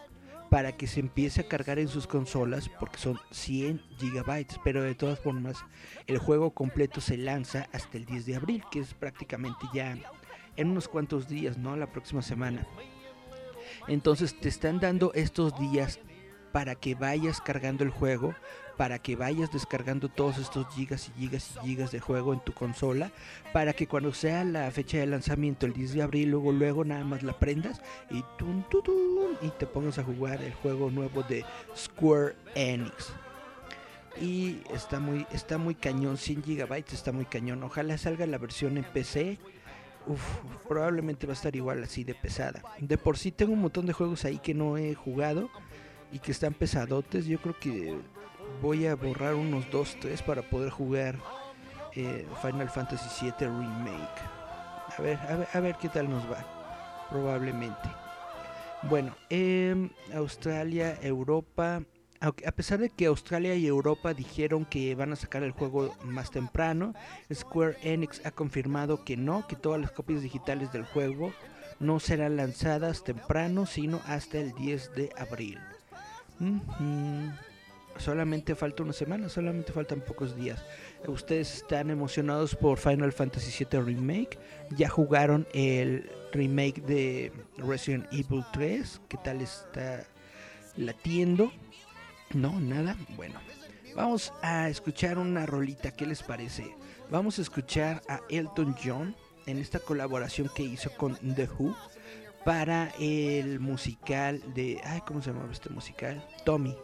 para 0.50 0.74
que 0.74 0.86
se 0.86 1.00
empiece 1.00 1.42
a 1.42 1.48
cargar 1.48 1.80
en 1.80 1.88
sus 1.88 2.08
consolas 2.08 2.70
porque 2.78 2.98
son 2.98 3.18
100 3.32 3.82
gigabytes 3.98 4.60
pero 4.66 4.84
de 4.84 4.96
todas 4.96 5.18
formas 5.18 5.56
el 6.08 6.18
juego 6.18 6.52
completo 6.52 7.00
se 7.00 7.16
lanza 7.16 7.70
hasta 7.72 7.98
el 7.98 8.04
10 8.04 8.26
de 8.26 8.36
abril 8.36 8.64
que 8.70 8.80
es 8.80 8.94
prácticamente 8.94 9.66
ya 9.74 9.98
en 10.58 10.70
unos 10.70 10.88
cuantos 10.88 11.28
días, 11.28 11.58
¿no? 11.58 11.76
La 11.76 11.88
próxima 11.88 12.22
semana. 12.22 12.66
Entonces 13.88 14.40
te 14.40 14.50
están 14.50 14.80
dando 14.80 15.12
estos 15.14 15.58
días 15.60 16.00
para 16.52 16.76
que 16.76 16.96
vayas 16.96 17.42
cargando 17.42 17.84
el 17.84 17.90
juego, 17.90 18.36
para 18.78 19.00
que 19.00 19.16
vayas 19.16 19.52
descargando 19.52 20.10
todos 20.10 20.38
estos 20.38 20.68
gigas 20.74 21.10
y 21.10 21.20
gigas 21.20 21.52
y 21.64 21.68
gigas 21.68 21.92
de 21.92 22.00
juego 22.00 22.34
en 22.34 22.42
tu 22.42 22.54
consola, 22.54 23.12
para 23.54 23.74
que 23.74 23.88
cuando 23.88 24.14
sea 24.14 24.44
la 24.44 24.70
fecha 24.72 24.98
de 24.98 25.06
lanzamiento, 25.06 25.66
el 25.66 25.74
10 25.74 25.94
de 25.94 26.02
abril, 26.02 26.32
luego 26.32 26.52
luego 26.52 26.84
nada 26.84 27.04
más 27.04 27.24
la 27.24 27.38
prendas 27.40 27.82
y 28.10 28.24
y 29.42 29.50
te 29.52 29.66
pongas 29.66 29.98
a 29.98 30.04
jugar 30.04 30.42
el 30.42 30.54
juego 30.54 30.92
nuevo 30.92 31.24
de 31.24 31.46
Square 31.76 32.36
Enix. 32.56 33.14
Y 34.20 34.62
está 34.74 35.00
muy, 35.00 35.26
está 35.32 35.58
muy 35.58 35.74
cañón, 35.74 36.18
100 36.18 36.44
gigabytes 36.44 36.94
está 36.94 37.14
muy 37.14 37.26
cañón. 37.26 37.64
Ojalá 37.64 37.98
salga 37.98 38.26
la 38.26 38.38
versión 38.38 38.78
en 38.78 38.84
PC 38.84 39.40
Probablemente 40.68 41.28
va 41.28 41.34
a 41.34 41.36
estar 41.36 41.56
igual 41.56 41.84
así 41.84 42.04
de 42.04 42.16
pesada. 42.16 42.62
De 42.80 42.98
por 42.98 43.18
sí 43.18 43.32
tengo 43.32 43.54
un 43.54 43.62
montón 43.62 43.86
de 43.86 43.94
juegos 43.94 44.26
ahí 44.26 44.40
que 44.40 44.54
no 44.54 44.78
he 44.78 44.96
jugado 44.96 45.50
y 46.12 46.20
que 46.20 46.32
están 46.32 46.54
pesadotes. 46.54 47.26
Yo 47.26 47.40
creo 47.40 47.58
que 47.60 47.98
voy 48.62 48.88
a 48.88 48.96
borrar 48.96 49.36
unos 49.36 49.70
2, 49.72 49.98
3 50.02 50.22
para 50.24 50.42
poder 50.42 50.70
jugar 50.70 51.16
eh, 51.96 52.26
Final 52.42 52.70
Fantasy 52.70 53.26
VII 53.26 53.48
Remake. 53.48 54.22
A 54.98 55.02
ver, 55.02 55.18
a 55.18 55.36
ver, 55.38 55.48
a 55.54 55.60
ver 55.60 55.76
qué 55.76 55.90
tal 55.90 56.10
nos 56.10 56.24
va. 56.30 57.08
Probablemente. 57.10 57.90
Bueno, 58.84 59.16
eh, 59.30 59.90
Australia, 60.14 60.98
Europa, 61.02 61.84
a 62.22 62.52
pesar 62.52 62.80
de 62.80 62.90
que 62.90 63.08
Australia 63.08 63.56
y 63.56 63.66
Europa 63.66 64.14
dijeron 64.14 64.66
que 64.66 64.94
van 64.94 65.12
a 65.12 65.16
sacar 65.16 65.42
el 65.42 65.52
juego 65.52 65.96
más 66.06 66.30
temprano, 66.30 66.94
Square 67.34 67.78
Enix 67.82 68.24
ha 68.26 68.32
confirmado 68.32 69.04
que 69.04 69.18
no, 69.18 69.48
que 69.48 69.56
todas 69.56 69.82
las 69.82 69.92
copias 69.92 70.22
digitales 70.22 70.72
del 70.72 70.86
juego 70.86 71.34
no 71.80 72.00
serán 72.00 72.38
lanzadas 72.38 73.04
temprano, 73.04 73.66
sino 73.66 74.02
hasta 74.06 74.38
el 74.38 74.54
10 74.54 74.94
de 74.94 75.10
abril. 75.18 75.58
Solamente 77.98 78.56
falta 78.56 78.84
una 78.84 78.94
semana, 78.94 79.28
solamente 79.28 79.72
faltan 79.74 80.02
pocos 80.02 80.36
días. 80.36 80.64
Ustedes 81.08 81.56
están 81.56 81.90
emocionados 81.90 82.56
por 82.56 82.78
Final 82.78 83.12
Fantasy 83.12 83.66
VII 83.66 83.82
Remake. 83.82 84.40
Ya 84.78 84.90
jugaron 84.90 85.48
el 85.54 86.10
remake 86.32 86.82
de 86.84 87.32
Resident 87.58 88.06
Evil 88.12 88.44
3. 88.54 89.02
¿Qué 89.10 89.18
tal 89.24 89.42
está 89.42 90.06
latiendo? 90.78 91.52
No, 92.34 92.60
nada. 92.60 92.96
Bueno, 93.16 93.40
vamos 93.96 94.34
a 94.42 94.70
escuchar 94.70 95.18
una 95.18 95.46
rolita. 95.46 95.92
¿Qué 95.92 96.06
les 96.06 96.24
parece? 96.24 96.76
Vamos 97.10 97.40
a 97.40 97.42
escuchar 97.42 98.02
a 98.08 98.22
Elton 98.30 98.76
John 98.84 99.16
en 99.46 99.58
esta 99.58 99.80
colaboración 99.80 100.50
que 100.56 100.64
hizo 100.64 100.92
con 100.92 101.16
The 101.16 101.50
Who 101.58 101.76
para 102.46 102.92
el 103.00 103.60
musical 103.60 104.42
de. 104.54 104.80
Ay, 104.84 105.02
¿cómo 105.06 105.22
se 105.22 105.32
llama 105.32 105.50
este 105.52 105.70
musical? 105.70 106.26
Tommy. 106.46 106.76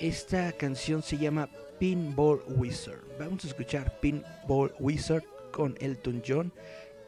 Esta 0.00 0.52
canción 0.52 1.02
se 1.02 1.18
llama 1.18 1.48
Pinball 1.78 2.42
Wizard. 2.48 3.00
Vamos 3.18 3.44
a 3.44 3.48
escuchar 3.48 4.00
Pinball 4.00 4.72
Wizard 4.78 5.24
con 5.52 5.76
Elton 5.80 6.22
John 6.26 6.52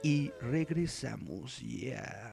y 0.02 0.30
regresamos 0.40 1.60
ya. 1.60 2.32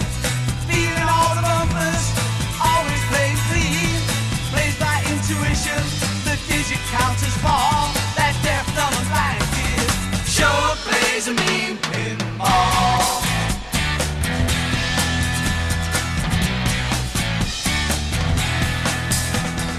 she 6.71 6.77
counts 6.95 7.21
as. 7.23 7.35
That 8.15 8.33
death 8.47 8.67
sure 10.23 10.71
plays 10.87 11.27
a 11.27 11.33
mean 11.33 11.75
pinball. 11.91 13.19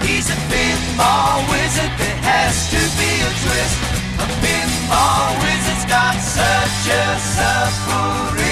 He's 0.05 0.29
a 0.29 0.39
pinball 0.53 1.39
wizard, 1.49 1.93
there 1.97 2.21
has 2.29 2.57
to 2.75 2.83
be 3.01 3.11
a 3.25 3.33
twist. 3.43 3.79
A 4.21 4.27
pinball 4.45 5.33
wizard's 5.41 5.85
got 5.89 6.17
such 6.21 6.85
a 6.93 7.05
suffering. 7.37 8.52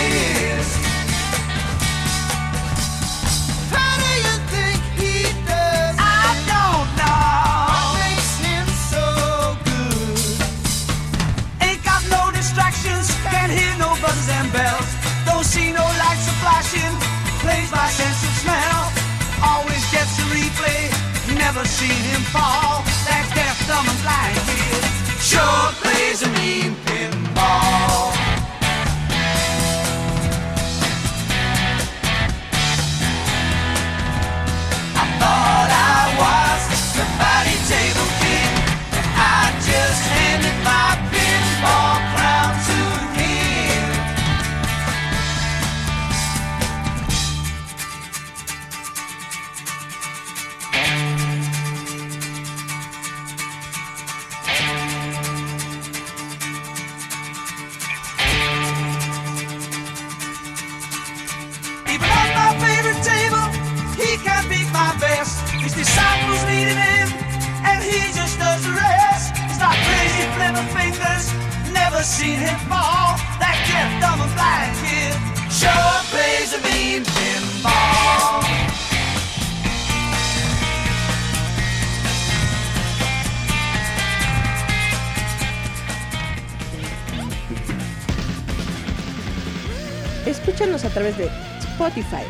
Escúchanos 90.26 90.84
a 90.84 90.90
través 90.90 91.16
de 91.16 91.28
Spotify, 91.58 92.24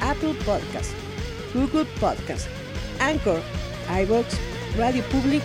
Apple 0.00 0.34
Podcast, 0.44 0.92
Google 1.54 1.84
Podcast, 2.00 2.46
Anchor, 3.00 3.40
iVoox, 4.02 4.26
Radio 4.78 5.02
Public 5.10 5.42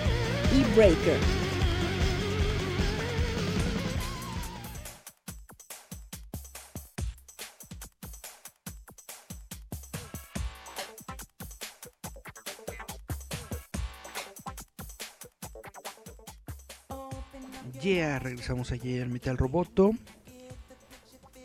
y 0.55 0.63
Breaker. 0.75 1.46
Ya 17.95 18.19
regresamos 18.19 18.73
allí 18.73 18.99
al 18.99 19.07
Metal 19.07 19.37
Roboto. 19.37 19.91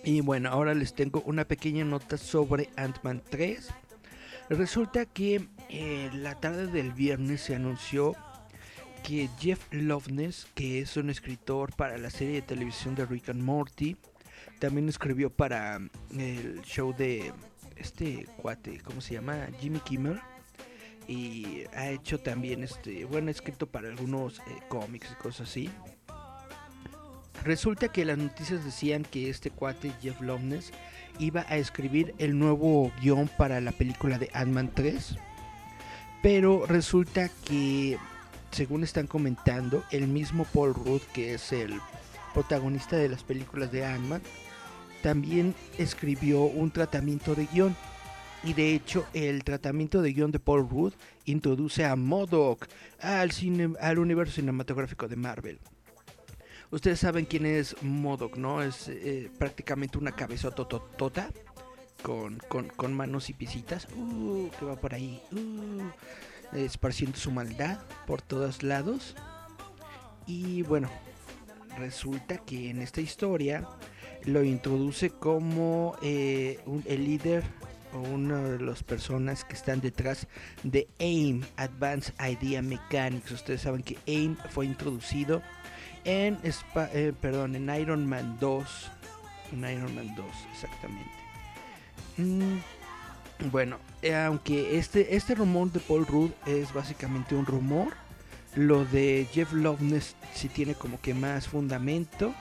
Y 0.03 0.23
bueno, 0.23 0.49
ahora 0.51 0.75
les 0.75 0.93
tengo 0.93 1.23
una 1.25 1.45
pequeña 1.45 1.85
nota 1.85 2.17
sobre 2.19 2.69
Ant-Man 2.75 3.23
3. 3.31 3.69
Resulta 4.49 5.07
que 5.07 5.47
eh, 5.69 6.11
la 6.13 6.35
tarde 6.41 6.67
del 6.67 6.93
viernes 6.93 7.43
se 7.43 7.55
anunció 7.55 8.17
que 9.05 9.29
Jeff 9.39 9.69
Loveness, 9.71 10.49
que 10.57 10.81
es 10.81 10.97
un 10.97 11.11
escritor 11.11 11.77
para 11.77 11.97
la 11.97 12.11
serie 12.11 12.35
de 12.35 12.43
televisión 12.43 12.97
de 12.97 13.07
Rick 13.07 13.29
and 13.29 13.43
Morty, 13.43 13.97
también 14.59 14.89
escribió 14.89 15.31
para 15.31 15.79
mm, 15.79 15.91
el 16.19 16.63
show 16.63 16.93
de 16.93 17.33
este 17.77 18.27
cuate, 18.37 18.81
¿cómo 18.81 19.01
se 19.01 19.15
llama? 19.15 19.47
Jimmy 19.61 19.79
Kimmel. 19.79 20.21
Y 21.07 21.63
ha 21.73 21.89
hecho 21.91 22.19
también, 22.19 22.65
este, 22.65 23.05
bueno, 23.05 23.29
ha 23.29 23.31
escrito 23.31 23.69
para 23.69 23.89
algunos 23.89 24.41
eh, 24.41 24.43
cómics 24.69 25.09
y 25.13 25.23
cosas 25.23 25.49
así. 25.49 25.71
Resulta 27.45 27.89
que 27.89 28.05
las 28.05 28.19
noticias 28.19 28.65
decían 28.65 29.03
que 29.05 29.29
este 29.29 29.51
cuate 29.51 29.93
Jeff 30.01 30.21
Loveness 30.21 30.71
iba 31.19 31.45
a 31.49 31.57
escribir 31.57 32.15
el 32.19 32.39
nuevo 32.39 32.93
guion 33.01 33.29
para 33.37 33.61
la 33.61 33.73
película 33.73 34.19
de 34.19 34.31
Ant-Man 34.33 34.71
3. 34.75 35.17
Pero 36.23 36.67
resulta 36.67 37.29
que, 37.45 37.99
según 38.53 38.85
están 38.85 39.09
comentando, 39.09 39.83
el 39.91 40.07
mismo 40.07 40.45
Paul 40.45 40.73
Rudd, 40.75 41.03
que 41.13 41.35
es 41.35 41.53
el 41.53 41.81
protagonista 42.33 42.97
de 42.97 43.09
las 43.09 43.25
películas 43.25 43.73
de 43.73 43.85
Ant-Man, 43.85 44.23
también 45.03 45.55
escribió 45.79 46.43
un 46.43 46.71
tratamiento 46.71 47.35
de 47.35 47.47
guion. 47.47 47.75
Y 48.45 48.55
de 48.55 48.73
hecho, 48.75 49.05
el 49.15 49.43
tratamiento 49.43 50.01
de 50.01 50.13
guion 50.13 50.31
de 50.31 50.39
Paul 50.39 50.69
Rudd 50.69 50.93
introduce 51.25 51.85
a 51.85 51.97
MODOK 51.97 52.69
al, 53.01 53.33
cine- 53.33 53.77
al 53.81 53.99
universo 53.99 54.35
cinematográfico 54.37 55.09
de 55.09 55.17
Marvel. 55.17 55.59
Ustedes 56.73 57.01
saben 57.01 57.27
quién 57.27 57.45
es 57.45 57.77
MODOK, 57.83 58.39
¿no? 58.39 58.63
Es 58.63 58.89
eh, 58.89 59.31
prácticamente 59.39 59.99
una 59.99 60.13
cabezota 60.13 60.67
totota 60.67 61.29
con, 62.03 62.39
con, 62.49 62.69
con 62.71 62.95
manos 62.95 63.29
y 63.29 63.35
pisitas. 63.35 63.87
Uh, 63.95 64.49
que 64.59 64.65
va 64.65 64.77
por 64.77 64.95
ahí. 64.95 65.21
Uh, 65.33 66.57
esparciendo 66.57 67.19
su 67.19 67.31
maldad 67.31 67.79
por 68.07 68.23
todos 68.23 68.63
lados. 68.63 69.15
Y 70.27 70.63
bueno, 70.63 70.91
resulta 71.77 72.39
que 72.39 72.71
en 72.71 72.81
esta 72.81 73.03
historia 73.03 73.69
lo 74.25 74.43
introduce 74.43 75.11
como 75.11 75.97
eh, 76.01 76.59
el 76.87 77.05
líder 77.05 77.45
o 77.93 77.99
una 77.99 78.43
de 78.43 78.61
las 78.61 78.83
personas 78.83 79.45
que 79.45 79.55
están 79.55 79.83
detrás 79.83 80.27
de 80.63 80.89
AIM, 80.99 81.43
Advanced 81.57 82.15
Idea 82.19 82.63
Mechanics. 82.63 83.31
Ustedes 83.31 83.61
saben 83.61 83.83
que 83.83 83.99
AIM 84.07 84.39
fue 84.49 84.65
introducido 84.65 85.43
en, 86.05 86.39
Spa- 86.45 86.91
eh, 86.93 87.13
en 87.23 87.71
Iron 87.81 88.07
Man 88.07 88.37
2. 88.41 88.91
En 89.53 89.59
Iron 89.65 89.95
Man 89.95 90.15
2, 90.15 90.27
exactamente. 90.53 91.11
Mm, 92.19 92.59
bueno, 93.51 93.79
eh, 94.03 94.15
aunque 94.15 94.79
este, 94.79 95.17
este 95.17 95.35
rumor 95.35 95.71
de 95.73 95.81
Paul 95.81 96.07
Rudd 96.07 96.31
es 96.47 96.73
básicamente 96.73 97.35
un 97.35 97.47
rumor, 97.47 97.95
lo 98.55 98.85
de 98.85 99.27
Jeff 99.33 99.53
Loveness 99.53 100.15
sí 100.35 100.49
tiene 100.49 100.75
como 100.75 101.01
que 101.01 101.15
más 101.15 101.49
fundamento. 101.49 102.35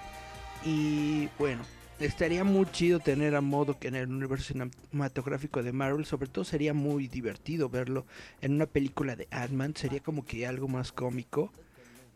Y 0.64 1.28
bueno, 1.40 1.64
estaría 2.00 2.44
muy 2.44 2.66
chido 2.72 3.00
tener 3.00 3.36
a 3.36 3.42
Modok 3.42 3.86
en 3.86 3.96
el 3.96 4.10
universo 4.10 4.54
cinematográfico 4.54 5.64
de 5.64 5.72
Marvel. 5.72 6.06
Sobre 6.06 6.28
todo 6.28 6.44
sería 6.46 6.74
muy 6.74 7.08
divertido 7.08 7.70
verlo 7.70 8.06
en 8.42 8.54
una 8.54 8.66
película 8.68 9.16
de 9.16 9.28
Ant-Man. 9.32 9.76
Sería 9.76 10.02
como 10.02 10.26
que 10.26 10.46
algo 10.46 10.68
más 10.68 10.92
cómico. 10.92 11.52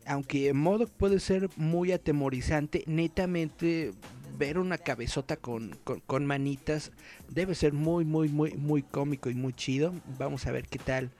Aunque 0.06 0.52
Modok 0.52 0.90
puede 0.90 1.20
ser 1.20 1.48
muy 1.56 1.92
atemorizante, 1.92 2.84
netamente 2.86 3.92
ver 4.38 4.58
una 4.58 4.78
cabezota 4.78 5.36
con, 5.36 5.78
con, 6.06 6.26
manitas 6.26 6.92
debe 7.28 7.54
ser 7.54 7.72
muy, 7.72 8.04
muy, 8.04 8.28
muy, 8.28 8.52
muy 8.52 8.82
cómico 8.82 9.30
y 9.30 9.34
muy 9.34 9.52
chido. 9.52 9.94
Vamos 10.18 10.46
a 10.46 10.52
ver 10.52 10.68
qué 10.68 10.78
tal 10.78 11.10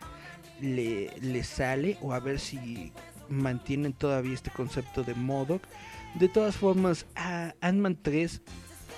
le, 0.60 1.10
le 1.20 1.42
sale 1.44 1.96
o 2.02 2.12
a 2.12 2.20
ver 2.20 2.38
si 2.38 2.92
mantienen 3.28 3.92
todavía 3.92 4.34
este 4.34 4.50
concepto 4.50 5.02
de 5.02 5.14
Modok. 5.14 5.62
De 6.14 6.28
todas 6.28 6.56
formas, 6.56 7.06
a- 7.16 7.54
Ant-Man 7.60 7.98
3 8.00 8.40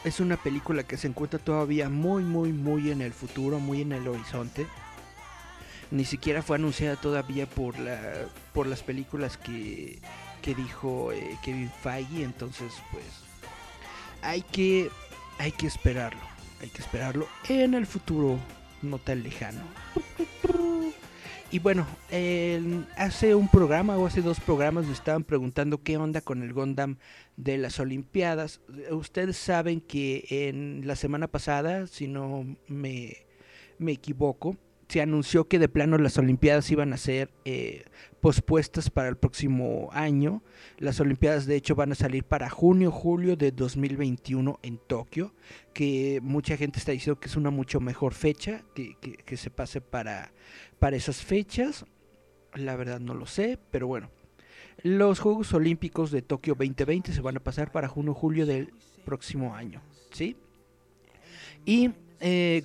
es 0.05 0.21
una 0.21 0.37
película 0.37 0.83
que 0.83 0.97
se 0.97 1.09
encuentra 1.09 1.39
todavía 1.39 1.89
muy, 1.89 2.23
muy, 2.25 2.53
muy 2.53 2.91
en 2.91 3.01
el 3.01 3.13
futuro, 3.13 3.59
muy 3.59 3.83
en 3.83 3.93
el 3.93 4.07
horizonte. 4.07 4.67
Ni 5.91 6.05
siquiera 6.05 6.43
fue 6.43 6.57
anunciada 6.57 6.97
todavía 6.97 7.47
por, 7.47 7.79
la, 7.79 7.99
por 8.53 8.67
las 8.67 8.83
películas 8.83 9.37
que, 9.37 9.99
que 10.43 10.55
dijo 10.55 11.13
eh, 11.13 11.37
Kevin 11.43 11.71
Feige. 11.83 12.23
Entonces, 12.23 12.73
pues, 12.93 13.05
hay 14.23 14.43
que, 14.43 14.91
hay 15.39 15.53
que 15.53 15.67
esperarlo. 15.67 16.21
Hay 16.61 16.69
que 16.69 16.83
esperarlo 16.83 17.29
en 17.49 17.75
el 17.75 17.87
futuro 17.87 18.39
no 18.83 18.99
tan 18.99 19.23
lejano. 19.23 19.63
Y 21.51 21.61
bueno, 21.61 21.87
hace 22.97 23.35
un 23.35 23.49
programa 23.49 23.97
o 23.97 24.07
hace 24.07 24.21
dos 24.21 24.39
programas 24.39 24.87
me 24.87 24.93
estaban 24.93 25.25
preguntando 25.25 25.83
qué 25.83 25.97
onda 25.97 26.21
con 26.21 26.43
el 26.43 26.53
Gundam 26.53 26.99
de 27.37 27.57
las 27.57 27.81
Olimpiadas. 27.81 28.61
Ustedes 28.91 29.39
saben 29.39 29.81
que 29.81 30.27
en 30.29 30.83
la 30.87 30.95
semana 30.95 31.27
pasada, 31.27 31.87
si 31.87 32.07
no 32.07 32.45
me, 32.67 33.17
me 33.79 33.93
equivoco, 33.93 34.59
se 34.89 35.01
anunció 35.03 35.47
que 35.49 35.59
de 35.59 35.69
plano 35.69 35.99
las 35.99 36.17
Olimpiadas 36.19 36.71
iban 36.71 36.93
a 36.93 36.97
ser 36.97 37.31
eh, 37.45 37.85
pospuestas 38.21 38.89
para 38.91 39.09
el 39.09 39.17
próximo 39.17 39.91
año. 39.93 40.43
Las 40.79 40.99
Olimpiadas 41.01 41.45
de 41.47 41.57
hecho 41.57 41.75
van 41.75 41.93
a 41.93 41.95
salir 41.95 42.25
para 42.25 42.49
junio, 42.49 42.91
julio 42.91 43.37
de 43.37 43.51
2021 43.53 44.59
en 44.63 44.79
Tokio, 44.79 45.35
que 45.75 46.21
mucha 46.23 46.57
gente 46.57 46.79
está 46.79 46.93
diciendo 46.93 47.21
que 47.21 47.29
es 47.29 47.37
una 47.37 47.51
mucho 47.51 47.81
mejor 47.81 48.15
fecha, 48.15 48.63
que, 48.75 48.97
que- 49.01 49.13
que 49.19 49.37
se 49.37 49.51
pase 49.51 49.81
para, 49.83 50.33
para 50.79 50.97
esas 50.97 51.23
fechas. 51.23 51.85
La 52.55 52.75
verdad 52.77 52.99
no 52.99 53.13
lo 53.15 53.27
sé, 53.27 53.59
pero 53.71 53.87
bueno. 53.87 54.11
Los 54.83 55.19
Juegos 55.21 55.53
Olímpicos 55.53 56.11
de 56.13 56.23
Tokio 56.23 56.55
2020 56.55 57.13
se 57.13 57.21
van 57.21 57.37
a 57.37 57.41
pasar 57.41 57.73
para 57.73 57.89
junio, 57.89 58.15
julio 58.15 58.47
del 58.47 58.73
próximo 59.05 59.55
año, 59.55 59.83
¿sí? 60.13 60.37
Y 61.67 61.91
eh, 62.21 62.65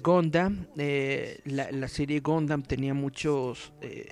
eh, 0.78 1.42
la, 1.46 1.88
serie 1.88 2.20
Gundam 2.22 2.63
tenía 2.63 2.94
muchas 2.94 3.72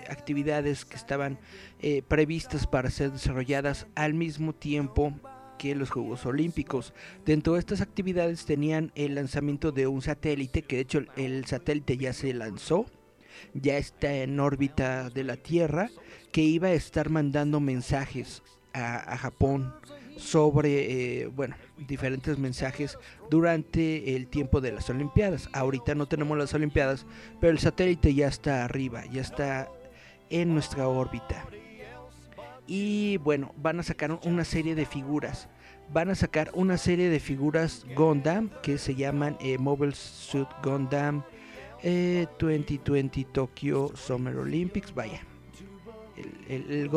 actividades 0.09 0.85
que 0.85 0.95
estaban 0.95 1.39
eh, 1.79 2.03
previstas 2.07 2.67
para 2.67 2.91
ser 2.91 3.11
desarrolladas 3.11 3.87
al 3.95 4.13
mismo 4.13 4.53
tiempo 4.53 5.13
que 5.57 5.73
los 5.75 5.89
Juegos 5.89 6.25
Olímpicos. 6.25 6.93
Dentro 7.25 7.53
de 7.53 7.59
estas 7.59 7.81
actividades 7.81 8.45
tenían 8.45 8.91
el 8.95 9.15
lanzamiento 9.15 9.71
de 9.71 9.87
un 9.87 10.01
satélite, 10.01 10.61
que 10.61 10.77
de 10.77 10.81
hecho 10.83 11.01
el, 11.15 11.45
satélite 11.45 11.97
ya 11.97 12.13
se 12.13 12.33
lanzó, 12.33 12.85
ya 13.53 13.77
está 13.77 14.13
en 14.13 14.39
órbita 14.39 15.09
de 15.09 15.23
la 15.23 15.37
Tierra, 15.37 15.89
que 16.31 16.41
iba 16.41 16.69
a 16.69 16.73
estar 16.73 17.09
mandando 17.09 17.59
mensajes 17.59 18.43
a 18.73 19.17
Japón 19.17 19.73
sobre, 20.21 21.21
eh, 21.21 21.27
bueno, 21.27 21.55
diferentes 21.77 22.37
mensajes 22.37 22.97
durante 23.29 24.15
el 24.15 24.27
tiempo 24.27 24.61
de 24.61 24.71
las 24.71 24.89
Olimpiadas. 24.89 25.49
Ahorita 25.53 25.95
no 25.95 26.07
tenemos 26.07 26.37
las 26.37 26.53
Olimpiadas, 26.53 27.05
pero 27.39 27.51
el 27.51 27.59
satélite 27.59 28.13
ya 28.13 28.27
está 28.27 28.63
arriba, 28.63 29.03
ya 29.11 29.21
está 29.21 29.69
en 30.29 30.53
nuestra 30.53 30.87
órbita. 30.87 31.45
Y 32.67 33.17
bueno, 33.17 33.53
van 33.57 33.79
a 33.79 33.83
sacar 33.83 34.19
una 34.23 34.45
serie 34.45 34.75
de 34.75 34.85
figuras. 34.85 35.49
Van 35.91 36.09
a 36.09 36.15
sacar 36.15 36.51
una 36.53 36.77
serie 36.77 37.09
de 37.09 37.19
figuras 37.19 37.85
Gundam 37.95 38.49
que 38.63 38.77
se 38.77 38.95
llaman 38.95 39.35
eh, 39.41 39.57
Mobile 39.57 39.93
Suit 39.93 40.47
Gundam 40.63 41.23
eh, 41.83 42.27
2020 42.39 43.25
Tokyo 43.33 43.91
Summer 43.95 44.37
Olympics. 44.37 44.93
Vaya, 44.93 45.25
el, 46.47 46.71
el- 46.71 46.89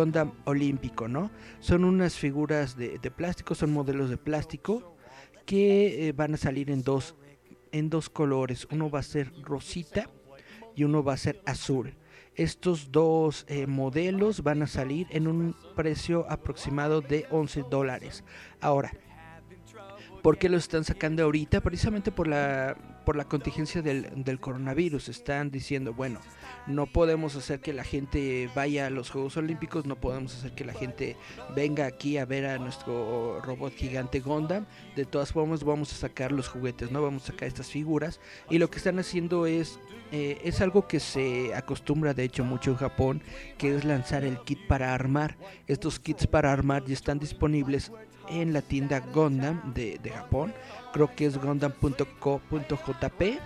olímpico, 0.45 1.09
¿no? 1.09 1.31
Son 1.61 1.85
unas 1.85 2.17
figuras 2.17 2.77
de, 2.77 2.99
de 2.99 3.11
plástico, 3.11 3.55
son 3.55 3.73
modelos 3.73 4.11
de 4.11 4.17
plástico 4.17 4.97
que 5.47 6.09
eh, 6.09 6.13
van 6.13 6.35
a 6.35 6.37
salir 6.37 6.71
en 6.71 6.83
dos, 6.83 7.15
en 7.73 7.91
dos 7.91 8.09
colores. 8.09 8.67
Uno 8.71 8.91
va 8.91 9.01
a 9.01 9.03
ser 9.03 9.33
rosita 9.43 10.11
y 10.75 10.85
uno 10.85 11.03
va 11.03 11.15
a 11.15 11.19
ser 11.19 11.41
azul. 11.45 11.95
Estos 12.35 12.91
dos 12.91 13.45
eh, 13.49 13.67
modelos 13.67 14.43
van 14.43 14.63
a 14.63 14.67
salir 14.67 15.07
en 15.11 15.29
un 15.29 15.55
precio 15.77 16.27
aproximado 16.29 17.01
de 17.01 17.27
11 17.31 17.65
dólares. 17.71 18.25
Ahora, 18.61 18.93
¿por 20.23 20.39
qué 20.39 20.49
lo 20.49 20.57
están 20.57 20.85
sacando 20.85 21.23
ahorita? 21.23 21.61
Precisamente 21.61 22.11
por 22.11 22.27
la, 22.27 22.77
por 23.05 23.17
la 23.17 23.25
contingencia 23.25 23.83
del, 23.83 24.41
coronavirus. 24.41 25.09
Están 25.09 25.51
diciendo, 25.51 25.95
bueno, 25.95 26.21
no 26.67 26.87
podemos 26.87 27.37
hacer 27.37 27.61
que 27.61 27.73
la 27.73 27.85
gente 27.85 28.51
vaya 28.55 28.87
a 28.87 28.91
los 28.91 29.11
Juegos 29.11 29.37
Olímpicos, 29.37 29.87
no 29.87 29.97
podemos 29.97 30.35
hacer 30.35 30.53
que 30.53 30.65
la 30.65 30.73
gente 30.73 31.17
venga 31.55 31.87
aquí 31.87 32.19
a 32.19 32.25
ver 32.25 32.47
a 32.47 32.59
nuestro 32.59 33.41
robot 33.43 33.75
gigante 33.75 34.21
Gundam. 34.21 34.67
De 34.97 35.05
todas 35.05 35.33
formas, 35.33 35.63
vamos 35.65 35.93
a 35.93 35.97
sacar 35.97 36.33
los 36.33 36.49
juguetes, 36.49 36.91
¿no? 36.91 37.03
Vamos 37.03 37.25
a 37.25 37.27
sacar 37.33 37.49
estas 37.49 37.71
figuras. 37.71 38.21
Y 38.51 38.59
lo 38.59 38.71
que 38.71 38.79
están 38.79 38.99
haciendo 38.99 39.47
es, 39.47 39.79
eh, 40.13 40.41
es 40.45 40.61
algo 40.61 40.89
que 40.89 41.01
se 41.01 41.55
acostumbra 41.55 42.15
de 42.15 42.25
hecho 42.25 42.45
mucho 42.45 42.71
en 42.71 42.77
Japón, 42.77 43.23
que 43.59 43.77
es 43.77 43.85
lanzar 43.85 44.25
el 44.25 44.39
kit 44.41 44.67
para 44.67 44.95
armar. 44.95 45.37
Estos 45.67 45.99
kits 46.01 46.27
para 46.27 46.53
armar 46.53 46.85
ya 46.85 46.95
están 46.95 47.19
disponibles 47.19 47.93
en 48.29 48.53
la 48.53 48.63
tienda 48.63 49.01
Gundam 49.01 49.75
de, 49.75 49.99
de 50.03 50.11
Japón. 50.11 50.55
Creo 50.95 51.15
que 51.15 51.27
es 51.27 51.37
gundam.co.jp. 51.37 53.39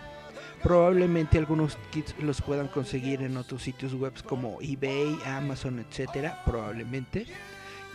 Probablemente 0.62 1.38
algunos 1.38 1.78
kits 1.90 2.14
los 2.20 2.42
puedan 2.42 2.68
conseguir 2.68 3.22
en 3.22 3.38
otros 3.38 3.62
sitios 3.62 3.94
web 3.94 4.12
como 4.24 4.58
eBay, 4.61 5.18
Amazon, 5.24 5.78
etcétera, 5.78 6.42
probablemente. 6.44 7.26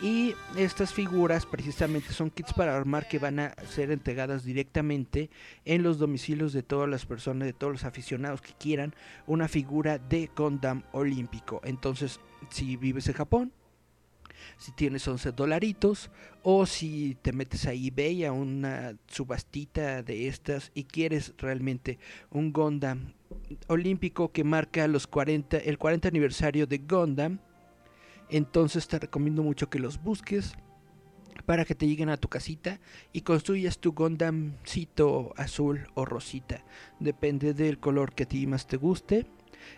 Y 0.02 0.34
estas 0.56 0.92
figuras 0.92 1.46
precisamente 1.46 2.12
son 2.12 2.30
kits 2.30 2.52
para 2.52 2.76
armar 2.76 3.06
que 3.06 3.20
van 3.20 3.38
a 3.38 3.54
ser 3.70 3.92
entregadas 3.92 4.44
directamente 4.44 5.30
en 5.64 5.84
los 5.84 5.98
domicilios 5.98 6.52
de 6.52 6.64
todas 6.64 6.88
las 6.88 7.06
personas, 7.06 7.46
de 7.46 7.52
todos 7.52 7.74
los 7.74 7.84
aficionados 7.84 8.40
que 8.40 8.54
quieran 8.54 8.92
una 9.28 9.46
figura 9.46 9.98
de 9.98 10.30
Gundam 10.36 10.82
olímpico. 10.90 11.60
Entonces, 11.62 12.18
si 12.50 12.76
vives 12.76 13.06
en 13.06 13.14
Japón, 13.14 13.52
si 14.56 14.72
tienes 14.72 15.06
11 15.06 15.32
dolaritos 15.32 16.10
o 16.42 16.66
si 16.66 17.16
te 17.22 17.32
metes 17.32 17.66
a 17.66 17.72
eBay 17.72 18.24
a 18.24 18.32
una 18.32 18.96
subastita 19.06 20.02
de 20.02 20.28
estas 20.28 20.70
y 20.74 20.84
quieres 20.84 21.34
realmente 21.38 21.98
un 22.30 22.52
Gundam 22.52 23.14
olímpico 23.68 24.32
que 24.32 24.44
marca 24.44 24.86
los 24.88 25.06
40 25.06 25.58
el 25.58 25.78
40 25.78 26.08
aniversario 26.08 26.66
de 26.66 26.78
Gundam 26.78 27.38
entonces 28.28 28.88
te 28.88 28.98
recomiendo 28.98 29.42
mucho 29.42 29.68
que 29.68 29.78
los 29.78 30.02
busques 30.02 30.54
para 31.46 31.64
que 31.64 31.74
te 31.74 31.86
lleguen 31.86 32.08
a 32.08 32.16
tu 32.16 32.28
casita 32.28 32.80
y 33.12 33.22
construyas 33.22 33.78
tu 33.78 33.92
Gundamcito 33.92 35.34
azul 35.36 35.88
o 35.94 36.04
rosita. 36.04 36.64
Depende 37.00 37.54
del 37.54 37.78
color 37.78 38.14
que 38.14 38.22
a 38.22 38.28
ti 38.28 38.46
más 38.46 38.66
te 38.66 38.76
guste 38.76 39.26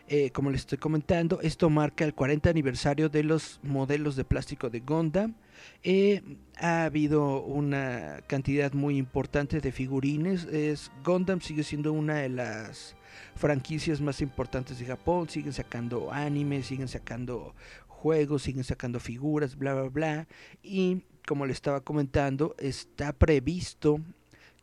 eh, 0.09 0.31
como 0.31 0.51
les 0.51 0.61
estoy 0.63 0.79
comentando, 0.79 1.41
esto 1.43 1.69
marca 1.71 2.05
el 2.05 2.15
40 2.15 2.51
aniversario 2.51 3.09
de 3.09 3.25
los 3.25 3.61
modelos 3.63 4.17
de 4.17 4.25
plástico 4.25 4.71
de 4.71 4.81
Gundam. 4.81 5.35
Eh, 5.83 6.23
ha 6.57 6.85
habido 6.85 7.43
una 7.43 8.21
cantidad 8.27 8.73
muy 8.73 8.97
importante 8.97 9.61
de 9.61 9.73
figurines. 9.73 10.45
Es, 10.45 10.91
Gundam 11.05 11.41
sigue 11.41 11.63
siendo 11.63 11.93
una 11.93 12.17
de 12.17 12.29
las 12.29 12.97
franquicias 13.35 14.01
más 14.01 14.21
importantes 14.21 14.79
de 14.79 14.87
Japón. 14.87 15.29
Siguen 15.29 15.53
sacando 15.53 16.13
animes, 16.13 16.67
siguen 16.67 16.89
sacando 16.89 17.55
juegos, 17.89 18.43
siguen 18.43 18.65
sacando 18.65 19.01
figuras, 19.01 19.57
bla, 19.57 19.75
bla, 19.75 19.89
bla. 19.89 20.29
Y 20.63 21.03
como 21.27 21.47
le 21.47 21.53
estaba 21.53 21.81
comentando, 21.81 22.55
está 22.59 23.13
previsto 23.13 24.01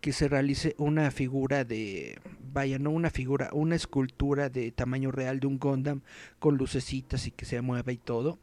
que 0.04 0.12
se 0.12 0.28
realice 0.28 0.76
una 0.78 1.12
figura 1.12 1.64
de, 1.64 2.20
vaya, 2.52 2.78
no 2.78 2.90
una 2.90 3.10
figura, 3.10 3.52
una 3.54 3.78
escultura 3.78 4.50
de 4.50 4.70
tamaño 4.74 5.12
real 5.12 5.40
de 5.40 5.48
un 5.48 5.60
Gundam 5.60 6.02
con 6.40 6.58
lucecitas 6.58 7.26
y 7.26 7.32
que 7.32 7.46
se 7.46 7.62
mueva 7.62 7.94
y 7.94 7.96
todo, 7.96 8.38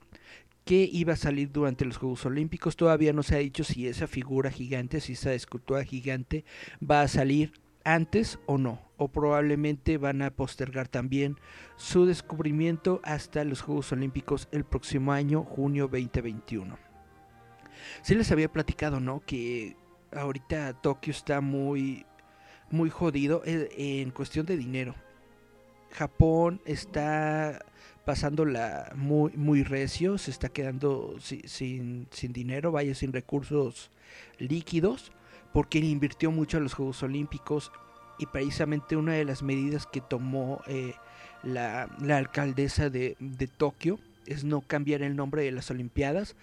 que 0.64 0.88
iba 0.90 1.12
a 1.12 1.16
salir 1.16 1.52
durante 1.52 1.84
los 1.84 1.98
Juegos 1.98 2.24
Olímpicos. 2.24 2.76
Todavía 2.76 3.12
no 3.12 3.22
se 3.22 3.34
ha 3.34 3.40
dicho 3.40 3.62
si 3.62 3.86
esa 3.86 4.06
figura 4.06 4.50
gigante, 4.50 5.02
si 5.02 5.12
esa 5.12 5.34
escultura 5.34 5.84
gigante 5.84 6.46
va 6.82 7.02
a 7.02 7.08
salir 7.08 7.52
antes 7.84 8.38
o 8.46 8.56
no, 8.56 8.80
o 8.96 9.08
probablemente 9.08 9.98
van 9.98 10.22
a 10.22 10.30
postergar 10.30 10.88
también 10.88 11.36
su 11.76 12.06
descubrimiento 12.06 13.02
hasta 13.04 13.44
los 13.44 13.60
Juegos 13.60 13.92
Olímpicos 13.92 14.48
el 14.50 14.64
próximo 14.64 15.12
año, 15.12 15.44
junio 15.44 15.88
2021. 15.88 16.78
Sí 18.00 18.14
les 18.14 18.32
había 18.32 18.50
platicado, 18.50 18.98
¿no? 18.98 19.20
Que 19.26 19.76
ahorita 20.12 20.74
Tokio 20.74 21.10
está 21.12 21.40
muy 21.40 22.06
muy 22.70 22.88
jodido 22.90 23.42
eh, 23.44 23.68
en 24.02 24.10
cuestión 24.10 24.46
de 24.46 24.56
dinero. 24.56 24.94
Japón 25.92 26.60
está 26.66 27.64
pasándola 28.04 28.92
muy 28.96 29.32
muy 29.36 29.62
recio, 29.64 30.18
se 30.18 30.30
está 30.30 30.48
quedando 30.48 31.16
si- 31.20 31.42
sin, 31.46 32.06
sin 32.10 32.32
dinero, 32.32 32.70
vaya 32.72 32.94
sin 32.94 33.12
recursos 33.12 33.90
líquidos, 34.38 35.12
porque 35.52 35.78
invirtió 35.78 36.30
mucho 36.30 36.56
en 36.58 36.64
los 36.64 36.74
Juegos 36.74 37.02
Olímpicos 37.02 37.72
y 38.18 38.26
precisamente 38.26 38.96
una 38.96 39.14
de 39.14 39.24
las 39.24 39.42
medidas 39.42 39.86
que 39.86 40.00
tomó 40.00 40.60
eh, 40.66 40.94
la, 41.42 41.88
la 42.00 42.18
alcaldesa 42.18 42.88
de, 42.90 43.16
de 43.18 43.46
Tokio 43.48 43.98
es 44.26 44.44
no 44.44 44.60
cambiar 44.60 45.02
el 45.02 45.16
nombre 45.16 45.42
de 45.42 45.50
las 45.52 45.70
Olimpiadas, 45.70 46.36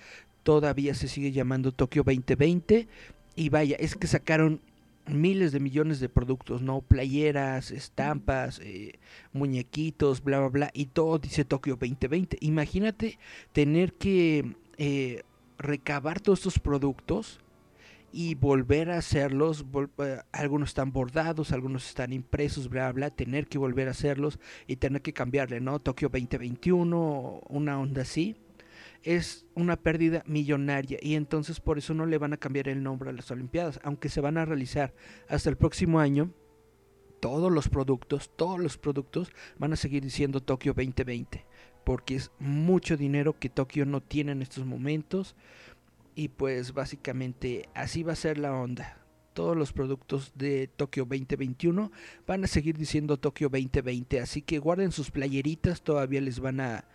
todavía 0.43 0.93
se 0.93 1.07
sigue 1.07 1.31
llamando 1.31 1.71
Tokio 1.71 2.03
2020 2.03 2.87
y 3.37 3.49
vaya, 3.49 3.77
es 3.79 3.95
que 3.95 4.07
sacaron 4.07 4.59
miles 5.07 5.53
de 5.53 5.61
millones 5.61 6.01
de 6.01 6.09
productos, 6.09 6.61
¿no? 6.61 6.81
Playeras, 6.81 7.71
estampas, 7.71 8.59
eh, 8.61 8.99
muñequitos, 9.31 10.21
bla, 10.23 10.39
bla, 10.39 10.49
bla, 10.49 10.71
y 10.73 10.87
todo 10.87 11.19
dice 11.19 11.45
Tokio 11.45 11.77
2020. 11.77 12.37
Imagínate 12.41 13.17
tener 13.53 13.93
que 13.93 14.55
eh, 14.77 15.23
recabar 15.57 16.19
todos 16.19 16.39
estos 16.39 16.59
productos 16.59 17.39
y 18.11 18.35
volver 18.35 18.89
a 18.91 18.97
hacerlos. 18.97 19.65
vol- 19.65 19.91
eh, 19.99 20.19
algunos 20.33 20.69
están 20.69 20.91
bordados, 20.91 21.51
algunos 21.53 21.87
están 21.87 22.11
impresos, 22.13 22.67
bla, 22.69 22.91
bla, 22.91 23.09
tener 23.09 23.47
que 23.47 23.57
volver 23.59 23.87
a 23.87 23.91
hacerlos 23.91 24.39
y 24.67 24.77
tener 24.77 25.01
que 25.01 25.13
cambiarle, 25.13 25.61
¿no? 25.61 25.79
Tokio 25.79 26.09
2021, 26.09 27.41
una 27.47 27.79
onda 27.79 28.01
así 28.01 28.35
es 29.03 29.45
una 29.55 29.77
pérdida 29.77 30.23
millonaria 30.25 30.99
y 31.01 31.15
entonces 31.15 31.59
por 31.59 31.77
eso 31.77 31.93
no 31.93 32.05
le 32.05 32.17
van 32.17 32.33
a 32.33 32.37
cambiar 32.37 32.67
el 32.67 32.83
nombre 32.83 33.09
a 33.09 33.13
las 33.13 33.31
Olimpiadas, 33.31 33.79
aunque 33.83 34.09
se 34.09 34.21
van 34.21 34.37
a 34.37 34.45
realizar 34.45 34.93
hasta 35.27 35.49
el 35.49 35.57
próximo 35.57 35.99
año. 35.99 36.31
todos 37.19 37.51
los 37.51 37.67
productos, 37.67 38.29
todos 38.35 38.59
los 38.59 38.77
productos 38.77 39.31
van 39.57 39.73
a 39.73 39.75
seguir 39.75 40.03
diciendo 40.03 40.39
Tokio 40.39 40.73
2020, 40.73 41.45
porque 41.83 42.15
es 42.15 42.31
mucho 42.37 42.95
dinero 42.95 43.39
que 43.39 43.49
Tokio 43.49 43.87
no 43.87 44.01
tiene 44.01 44.33
en 44.33 44.43
estos 44.43 44.65
momentos 44.65 45.35
y 46.13 46.27
pues 46.27 46.73
básicamente 46.73 47.69
así 47.73 48.03
va 48.03 48.13
a 48.13 48.15
ser 48.15 48.37
la 48.37 48.53
onda. 48.53 49.03
Todos 49.33 49.57
los 49.57 49.73
productos 49.73 50.31
de 50.35 50.67
Tokio 50.67 51.05
2021 51.05 51.91
van 52.27 52.43
a 52.43 52.47
seguir 52.47 52.77
diciendo 52.77 53.17
Tokio 53.17 53.49
2020, 53.49 54.19
así 54.19 54.43
que 54.43 54.59
guarden 54.59 54.91
sus 54.91 55.09
playeritas, 55.09 55.81
todavía 55.81 56.21
les 56.21 56.39
van 56.39 56.59
a, 56.59 56.85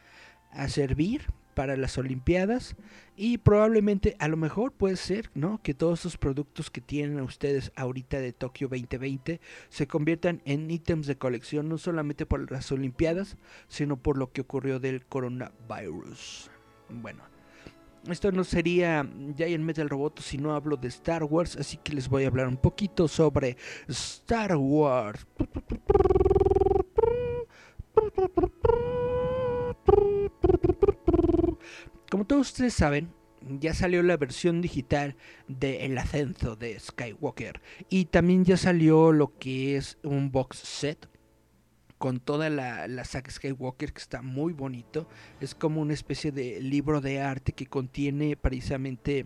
a 0.51 0.69
servir 0.69 1.27
para 1.55 1.77
las 1.77 1.99
Olimpiadas 1.99 2.77
y 3.17 3.39
probablemente 3.39 4.17
a 4.19 4.29
lo 4.29 4.37
mejor 4.37 4.73
puede 4.73 4.97
ser, 4.97 5.31
¿no? 5.35 5.61
Que 5.63 5.75
todos 5.75 6.01
esos 6.01 6.17
productos 6.17 6.71
que 6.71 6.81
tienen 6.81 7.21
ustedes 7.21 7.73
ahorita 7.77 8.21
de 8.21 8.33
Tokio 8.33 8.69
2020 8.69 9.41
se 9.69 9.87
conviertan 9.87 10.43
en 10.45 10.71
ítems 10.71 11.07
de 11.07 11.17
colección 11.17 11.69
no 11.69 11.79
solamente 11.79 12.27
por 12.27 12.51
las 12.51 12.73
Olimpiadas, 12.73 13.37
sino 13.69 13.97
por 13.97 14.19
lo 14.19 14.33
que 14.33 14.41
ocurrió 14.41 14.81
del 14.81 15.05
coronavirus. 15.07 16.51
Bueno, 16.89 17.23
esto 18.09 18.33
no 18.33 18.43
sería 18.45 19.09
Giant 19.37 19.65
Metal 19.65 19.89
Roboto 19.89 20.23
si 20.23 20.39
no 20.39 20.55
hablo 20.55 20.77
de 20.77 20.89
Star 20.89 21.23
Wars, 21.25 21.57
así 21.57 21.77
que 21.77 21.93
les 21.93 22.09
voy 22.09 22.25
a 22.25 22.29
hablar 22.29 22.49
un 22.49 22.57
poquito 22.57 23.07
sobre 23.07 23.57
Star 23.89 24.57
Wars. 24.57 25.27
Como 32.13 32.27
todos 32.27 32.49
ustedes 32.49 32.75
saben, 32.75 33.09
ya 33.41 33.73
salió 33.73 34.03
la 34.03 34.19
versión 34.19 34.61
digital 34.61 35.17
de 35.49 35.99
Ascenso 35.99 36.57
de 36.57 36.79
Skywalker 36.79 37.63
y 37.89 38.05
también 38.05 38.45
ya 38.45 38.59
salió 38.59 39.13
lo 39.13 39.39
que 39.39 39.79
es 39.79 39.97
un 40.03 40.31
box 40.31 40.59
set 40.59 41.09
con 41.97 42.21
toda 42.21 42.51
la, 42.51 42.87
la 42.87 43.07
saga 43.07 43.31
Skywalker 43.31 43.95
que 43.95 43.99
está 43.99 44.21
muy 44.21 44.53
bonito. 44.53 45.09
Es 45.41 45.55
como 45.55 45.81
una 45.81 45.95
especie 45.95 46.33
de 46.33 46.61
libro 46.61 47.01
de 47.01 47.23
arte 47.23 47.53
que 47.53 47.65
contiene 47.65 48.37
precisamente 48.37 49.25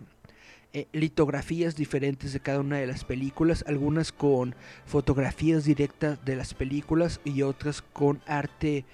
eh, 0.71 0.87
litografías 0.93 1.75
diferentes 1.75 2.31
de 2.31 2.39
cada 2.39 2.61
una 2.61 2.77
de 2.77 2.87
las 2.87 3.03
películas, 3.03 3.65
algunas 3.67 4.13
con 4.13 4.55
fotografías 4.85 5.65
directas 5.65 6.23
de 6.23 6.37
las 6.37 6.53
películas 6.53 7.19
y 7.25 7.41
otras 7.41 7.81
con 7.81 8.21
arte 8.27 8.85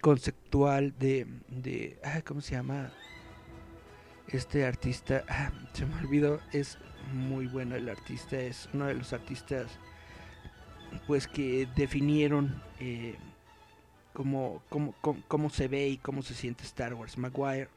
conceptual 0.00 0.94
de, 1.00 1.26
de 1.48 1.98
¿cómo 2.24 2.42
se 2.42 2.52
llama? 2.52 2.92
Este 4.32 4.64
artista, 4.64 5.24
se 5.72 5.86
me 5.86 5.96
olvidó, 5.96 6.40
es 6.52 6.78
muy 7.12 7.46
bueno 7.46 7.74
el 7.74 7.88
artista, 7.88 8.38
es 8.38 8.68
uno 8.72 8.86
de 8.86 8.94
los 8.94 9.12
artistas 9.12 9.66
pues 11.06 11.26
que 11.26 11.68
definieron 11.76 12.62
eh, 12.78 13.16
cómo, 14.12 14.62
cómo, 14.68 14.94
cómo, 15.28 15.50
se 15.50 15.68
ve 15.68 15.88
y 15.88 15.96
cómo 15.98 16.22
se 16.22 16.34
siente 16.34 16.64
Star 16.64 16.94
Wars. 16.94 17.18
Maguire, 17.18 17.68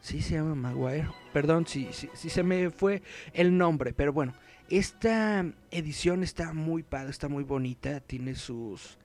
sí 0.00 0.20
se 0.20 0.34
llama 0.34 0.54
Maguire, 0.54 1.08
perdón 1.32 1.66
si, 1.66 1.88
si 1.92 2.28
se 2.28 2.42
me 2.42 2.70
fue 2.70 3.02
el 3.32 3.56
nombre, 3.56 3.92
pero 3.92 4.12
bueno, 4.12 4.34
esta 4.70 5.44
edición 5.70 6.22
está 6.22 6.52
muy 6.52 6.82
padre, 6.82 7.10
está 7.10 7.28
muy 7.28 7.44
bonita, 7.44 8.00
tiene 8.00 8.34
sus 8.34 8.98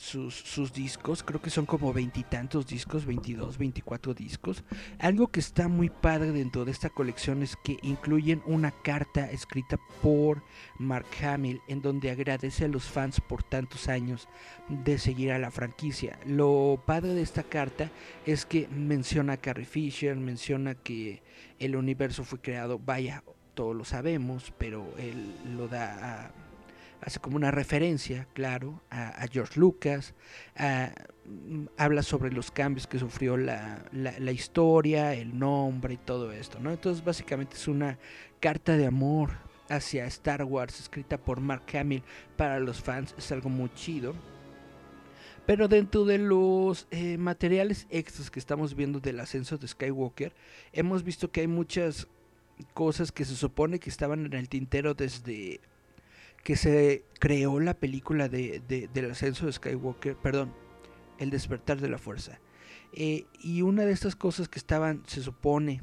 sus, 0.00 0.72
discos, 0.72 1.22
creo 1.22 1.42
que 1.42 1.50
son 1.50 1.66
como 1.66 1.92
veintitantos 1.92 2.66
discos, 2.66 3.04
22, 3.04 3.58
24 3.58 4.14
discos. 4.14 4.64
Algo 4.98 5.28
que 5.28 5.40
está 5.40 5.68
muy 5.68 5.90
padre 5.90 6.32
dentro 6.32 6.64
de 6.64 6.72
esta 6.72 6.88
colección 6.88 7.42
es 7.42 7.54
que 7.56 7.76
incluyen 7.82 8.42
una 8.46 8.70
carta 8.70 9.30
escrita 9.30 9.78
por 10.00 10.42
Mark 10.78 11.06
Hamill 11.22 11.60
en 11.68 11.82
donde 11.82 12.10
agradece 12.10 12.64
a 12.64 12.68
los 12.68 12.84
fans 12.84 13.20
por 13.20 13.42
tantos 13.42 13.88
años 13.88 14.26
de 14.70 14.98
seguir 14.98 15.32
a 15.32 15.38
la 15.38 15.50
franquicia. 15.50 16.18
Lo 16.24 16.82
padre 16.86 17.12
de 17.12 17.22
esta 17.22 17.42
carta 17.42 17.90
es 18.24 18.46
que 18.46 18.68
menciona 18.68 19.34
a 19.34 19.36
Carrie 19.36 19.66
Fisher, 19.66 20.16
menciona 20.16 20.76
que 20.76 21.22
el 21.58 21.76
universo 21.76 22.24
fue 22.24 22.40
creado, 22.40 22.78
vaya, 22.78 23.22
todos 23.52 23.76
lo 23.76 23.84
sabemos, 23.84 24.50
pero 24.56 24.94
él 24.96 25.34
lo 25.56 25.68
da 25.68 26.24
a 26.24 26.49
hace 27.02 27.18
como 27.20 27.36
una 27.36 27.50
referencia, 27.50 28.26
claro, 28.34 28.82
a, 28.90 29.26
George 29.30 29.58
Lucas, 29.58 30.14
mm, 30.56 31.66
habla 31.76 32.02
sobre 32.02 32.32
los 32.32 32.50
cambios 32.50 32.86
que 32.86 32.98
sufrió 32.98 33.36
la, 33.36 33.84
la, 33.92 34.32
historia, 34.32 35.14
el 35.14 35.38
nombre 35.38 35.94
y 35.94 35.98
todo 35.98 36.32
esto, 36.32 36.58
¿no? 36.60 36.70
Entonces 36.70 37.04
básicamente 37.04 37.56
es 37.56 37.68
una 37.68 37.98
carta 38.40 38.76
de 38.76 38.86
amor 38.86 39.30
hacia 39.68 40.04
Star 40.06 40.44
Wars 40.44 40.80
escrita 40.80 41.16
por 41.16 41.40
Mark 41.40 41.64
Hamill 41.74 42.02
para 42.36 42.58
los 42.58 42.82
fans, 42.82 43.14
es 43.16 43.30
algo 43.32 43.48
muy 43.48 43.72
chido. 43.74 44.14
Pero 45.46 45.68
dentro 45.68 46.04
de 46.04 46.18
los 46.18 46.86
eh, 46.90 47.16
materiales 47.18 47.86
extras 47.90 48.30
que 48.30 48.38
estamos 48.38 48.74
viendo 48.74 49.00
del 49.00 49.18
ascenso 49.20 49.56
de 49.56 49.66
Skywalker, 49.66 50.34
hemos 50.72 51.02
visto 51.02 51.30
que 51.30 51.40
hay 51.40 51.48
muchas 51.48 52.06
cosas 52.74 53.10
que 53.10 53.24
se 53.24 53.34
supone 53.34 53.78
que 53.78 53.90
estaban 53.90 54.26
en 54.26 54.32
el 54.34 54.48
tintero 54.48 54.94
desde 54.94 55.60
que 56.42 56.56
se 56.56 57.04
creó 57.18 57.60
la 57.60 57.74
película 57.74 58.28
de, 58.28 58.88
del 58.92 59.10
ascenso 59.10 59.46
de 59.46 59.52
Skywalker, 59.52 60.16
perdón, 60.16 60.52
el 61.18 61.30
despertar 61.30 61.80
de 61.80 61.88
la 61.88 61.98
fuerza. 61.98 62.40
Eh, 62.92 63.26
y 63.40 63.62
una 63.62 63.84
de 63.84 63.92
estas 63.92 64.16
cosas 64.16 64.48
que 64.48 64.58
estaban, 64.58 65.02
se 65.06 65.22
supone, 65.22 65.82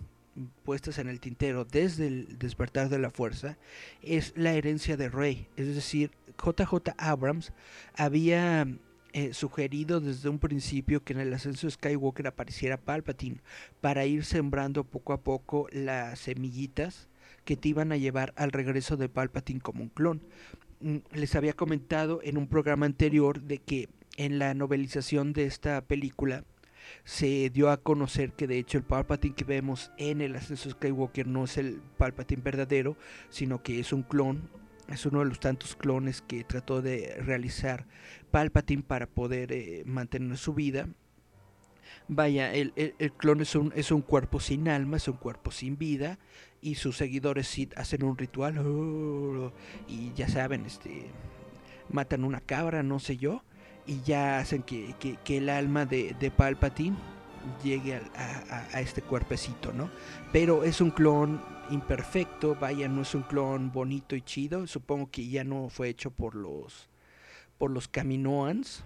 puestas 0.63 0.99
en 0.99 1.07
el 1.07 1.19
tintero 1.19 1.65
desde 1.65 2.07
el 2.07 2.37
despertar 2.37 2.89
de 2.89 2.99
la 2.99 3.09
fuerza 3.09 3.57
es 4.01 4.33
la 4.35 4.53
herencia 4.53 4.97
de 4.97 5.09
Rey. 5.09 5.47
Es 5.55 5.73
decir, 5.73 6.11
JJ 6.37 6.93
Abrams 6.97 7.53
había 7.95 8.67
eh, 9.13 9.33
sugerido 9.33 9.99
desde 9.99 10.29
un 10.29 10.39
principio 10.39 11.03
que 11.03 11.13
en 11.13 11.19
el 11.19 11.33
ascenso 11.33 11.67
de 11.67 11.71
Skywalker 11.71 12.27
apareciera 12.27 12.77
Palpatine 12.77 13.41
para 13.81 14.05
ir 14.05 14.25
sembrando 14.25 14.83
poco 14.83 15.13
a 15.13 15.21
poco 15.21 15.67
las 15.71 16.19
semillitas 16.19 17.07
que 17.47 17.55
te 17.55 17.69
iban 17.69 17.93
a 17.93 17.97
llevar 17.97 18.33
al 18.36 18.51
regreso 18.51 18.97
de 18.97 19.07
Palpatine 19.07 19.62
como 19.62 19.81
un 19.81 19.88
clon. 19.88 20.21
Mm, 20.81 20.97
les 21.13 21.33
había 21.33 21.53
comentado 21.53 22.19
en 22.21 22.38
un 22.38 22.47
programa 22.47 22.86
anterior 22.86 23.41
de 23.41 23.60
que 23.60 23.88
en 24.17 24.38
la 24.38 24.53
novelización 24.53 25.31
de 25.31 25.45
esta 25.45 25.79
película 25.79 26.43
se 27.05 27.49
dio 27.49 27.69
a 27.69 27.77
conocer 27.77 28.33
que 28.33 28.47
de 28.47 28.60
hecho 28.60 28.77
el 28.77 28.83
Palpatine 28.83 29.33
que 29.33 29.45
vemos 29.45 29.91
en 29.97 30.19
el 30.19 30.36
ascenso 30.36 30.69
Skywalker 30.69 31.25
no 31.25 31.45
es 31.45 31.57
el 31.57 31.79
Palpatine 31.97 32.41
verdadero, 32.41 32.97
sino 33.29 33.63
que 33.63 33.79
es 33.79 33.93
un 33.93 34.03
clon, 34.03 34.49
es 34.89 35.05
uno 35.05 35.19
de 35.19 35.25
los 35.27 35.39
tantos 35.39 35.77
clones 35.77 36.21
que 36.21 36.43
trató 36.43 36.81
de 36.81 37.15
realizar 37.21 37.86
Palpatine 38.29 38.83
para 38.83 39.07
poder 39.07 39.53
eh, 39.53 39.83
mantener 39.86 40.38
su 40.38 40.53
vida 40.53 40.89
Vaya, 42.10 42.53
el, 42.53 42.73
el, 42.75 43.12
clon 43.13 43.41
es 43.41 43.55
un, 43.55 43.73
es 43.75 43.91
un 43.91 44.01
cuerpo 44.01 44.39
sin 44.39 44.69
alma, 44.69 44.97
es 44.97 45.07
un 45.07 45.17
cuerpo 45.17 45.51
sin 45.51 45.77
vida, 45.77 46.19
y 46.67 46.75
sus 46.75 46.97
seguidores 46.97 47.56
hacen 47.77 48.03
un 48.03 48.17
ritual, 48.17 48.58
oh, 48.58 49.53
y 49.88 50.12
ya 50.13 50.27
saben, 50.27 50.65
este 50.65 51.06
matan 51.89 52.25
una 52.25 52.41
cabra, 52.41 52.84
no 52.84 52.99
sé 52.99 53.15
yo, 53.15 53.41
y 53.86 54.01
ya 54.01 54.39
hacen 54.39 54.63
que, 54.63 54.93
que, 55.23 55.38
el 55.38 55.47
alma 55.47 55.86
de, 55.86 56.13
de 56.19 56.30
Palpatine 56.30 56.97
llegue 57.63 57.95
a, 57.95 58.67
a, 58.73 58.82
este 58.82 59.01
cuerpecito, 59.01 59.71
¿no? 59.71 59.89
Pero 60.34 60.65
es 60.65 60.82
un 60.82 60.91
clon 60.91 61.41
imperfecto, 61.69 62.56
vaya, 62.56 62.89
no 62.89 63.03
es 63.03 63.15
un 63.15 63.23
clon 63.23 63.71
bonito 63.71 64.17
y 64.17 64.21
chido, 64.21 64.67
supongo 64.67 65.10
que 65.10 65.30
ya 65.30 65.45
no 65.45 65.69
fue 65.69 65.88
hecho 65.88 66.12
por 66.12 66.36
los 66.36 66.89
por 67.58 67.71
los 67.71 67.88
Caminoans, 67.88 68.84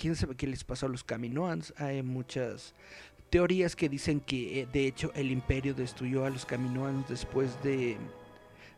quién 0.00 0.16
sabe 0.16 0.34
qué 0.34 0.46
les 0.46 0.64
pasó 0.64 0.86
a 0.86 0.88
los 0.88 1.04
Caminoans. 1.04 1.74
Hay 1.76 2.02
muchas 2.02 2.74
teorías 3.30 3.76
que 3.76 3.88
dicen 3.88 4.20
que 4.20 4.60
eh, 4.60 4.68
de 4.72 4.86
hecho 4.86 5.12
el 5.14 5.30
imperio 5.30 5.74
destruyó 5.74 6.24
a 6.24 6.30
los 6.30 6.44
Caminoans 6.44 7.08
después 7.08 7.62
de 7.62 7.96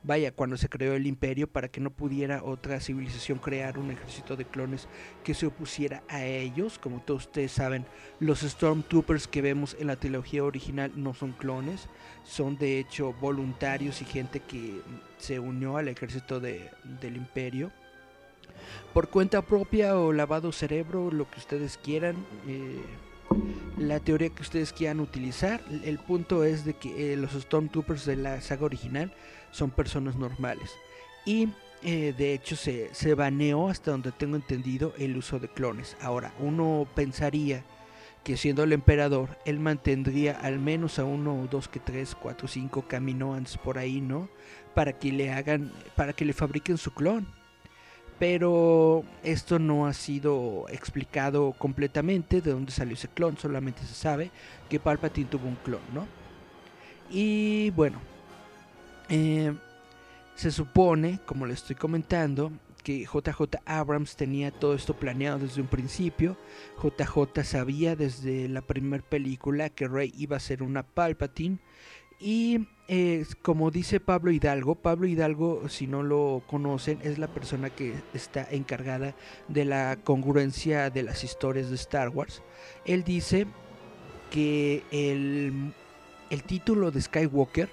vaya, 0.04 0.32
cuando 0.32 0.56
se 0.56 0.68
creó 0.68 0.94
el 0.94 1.06
imperio 1.06 1.46
para 1.46 1.68
que 1.68 1.80
no 1.80 1.90
pudiera 1.90 2.42
otra 2.42 2.80
civilización 2.80 3.38
crear 3.38 3.78
un 3.78 3.90
ejército 3.90 4.36
de 4.36 4.44
clones 4.44 4.88
que 5.24 5.34
se 5.34 5.46
opusiera 5.46 6.02
a 6.08 6.24
ellos. 6.24 6.78
Como 6.78 7.00
todos 7.00 7.26
ustedes 7.26 7.52
saben, 7.52 7.86
los 8.18 8.40
Stormtroopers 8.40 9.28
que 9.28 9.42
vemos 9.42 9.76
en 9.78 9.86
la 9.86 9.96
trilogía 9.96 10.44
original 10.44 10.92
no 10.96 11.14
son 11.14 11.32
clones, 11.32 11.88
son 12.24 12.58
de 12.58 12.78
hecho 12.78 13.12
voluntarios 13.20 14.02
y 14.02 14.04
gente 14.04 14.40
que 14.40 14.80
se 15.18 15.38
unió 15.38 15.76
al 15.76 15.88
ejército 15.88 16.40
de, 16.40 16.68
del 17.00 17.16
imperio 17.16 17.70
por 18.92 19.08
cuenta 19.08 19.42
propia 19.42 19.98
o 19.98 20.12
lavado 20.12 20.52
cerebro, 20.52 21.10
lo 21.10 21.28
que 21.30 21.38
ustedes 21.38 21.78
quieran, 21.78 22.16
eh, 22.46 22.82
la 23.78 24.00
teoría 24.00 24.30
que 24.30 24.42
ustedes 24.42 24.72
quieran 24.72 25.00
utilizar. 25.00 25.60
El 25.84 25.98
punto 25.98 26.44
es 26.44 26.64
de 26.64 26.74
que 26.74 27.12
eh, 27.12 27.16
los 27.16 27.32
Stormtroopers 27.32 28.06
de 28.06 28.16
la 28.16 28.40
saga 28.40 28.64
original 28.64 29.12
son 29.50 29.70
personas 29.70 30.16
normales. 30.16 30.70
Y 31.24 31.48
eh, 31.82 32.14
de 32.16 32.34
hecho 32.34 32.56
se, 32.56 32.94
se 32.94 33.14
baneó 33.14 33.68
hasta 33.68 33.90
donde 33.90 34.12
tengo 34.12 34.36
entendido 34.36 34.94
el 34.98 35.16
uso 35.16 35.38
de 35.38 35.48
clones. 35.48 35.96
Ahora, 36.00 36.32
uno 36.40 36.86
pensaría 36.94 37.64
que 38.24 38.36
siendo 38.36 38.62
el 38.62 38.72
emperador, 38.72 39.36
él 39.44 39.58
mantendría 39.58 40.38
al 40.38 40.60
menos 40.60 40.98
a 40.98 41.04
uno, 41.04 41.48
dos, 41.50 41.68
que 41.68 41.80
tres, 41.80 42.14
cuatro, 42.14 42.46
cinco 42.46 42.82
caminoans 42.86 43.58
por 43.58 43.78
ahí, 43.78 44.00
¿no? 44.00 44.28
Para 44.74 44.98
que 44.98 45.10
le 45.10 45.32
hagan, 45.32 45.72
para 45.96 46.12
que 46.12 46.24
le 46.24 46.32
fabriquen 46.32 46.78
su 46.78 46.92
clon 46.92 47.26
pero 48.22 49.02
esto 49.24 49.58
no 49.58 49.84
ha 49.84 49.92
sido 49.92 50.66
explicado 50.68 51.56
completamente 51.58 52.40
de 52.40 52.52
dónde 52.52 52.70
salió 52.70 52.94
ese 52.94 53.08
clon, 53.08 53.36
solamente 53.36 53.82
se 53.82 53.94
sabe 53.94 54.30
que 54.70 54.78
Palpatine 54.78 55.28
tuvo 55.28 55.48
un 55.48 55.56
clon, 55.56 55.80
¿no? 55.92 56.06
Y 57.10 57.70
bueno, 57.70 58.00
eh, 59.08 59.52
se 60.36 60.52
supone, 60.52 61.18
como 61.26 61.46
le 61.46 61.54
estoy 61.54 61.74
comentando, 61.74 62.52
que 62.84 63.00
JJ 63.12 63.56
Abrams 63.64 64.14
tenía 64.14 64.52
todo 64.52 64.76
esto 64.76 64.94
planeado 64.94 65.40
desde 65.40 65.60
un 65.60 65.66
principio. 65.66 66.36
JJ 66.80 67.42
sabía 67.42 67.96
desde 67.96 68.48
la 68.48 68.62
primera 68.62 69.02
película 69.02 69.68
que 69.68 69.88
Rey 69.88 70.14
iba 70.16 70.36
a 70.36 70.40
ser 70.40 70.62
una 70.62 70.84
Palpatine. 70.84 71.58
Y 72.20 72.68
eh, 72.94 73.24
como 73.40 73.70
dice 73.70 74.00
Pablo 74.00 74.32
Hidalgo, 74.32 74.74
Pablo 74.74 75.06
Hidalgo, 75.06 75.66
si 75.70 75.86
no 75.86 76.02
lo 76.02 76.42
conocen, 76.46 76.98
es 77.02 77.18
la 77.18 77.26
persona 77.26 77.70
que 77.70 77.94
está 78.12 78.46
encargada 78.50 79.14
de 79.48 79.64
la 79.64 79.96
congruencia 80.04 80.90
de 80.90 81.02
las 81.02 81.24
historias 81.24 81.70
de 81.70 81.76
Star 81.76 82.10
Wars. 82.10 82.42
Él 82.84 83.02
dice 83.02 83.46
que 84.30 84.82
el, 84.90 85.72
el 86.28 86.42
título 86.42 86.90
de 86.90 87.00
Skywalker 87.00 87.70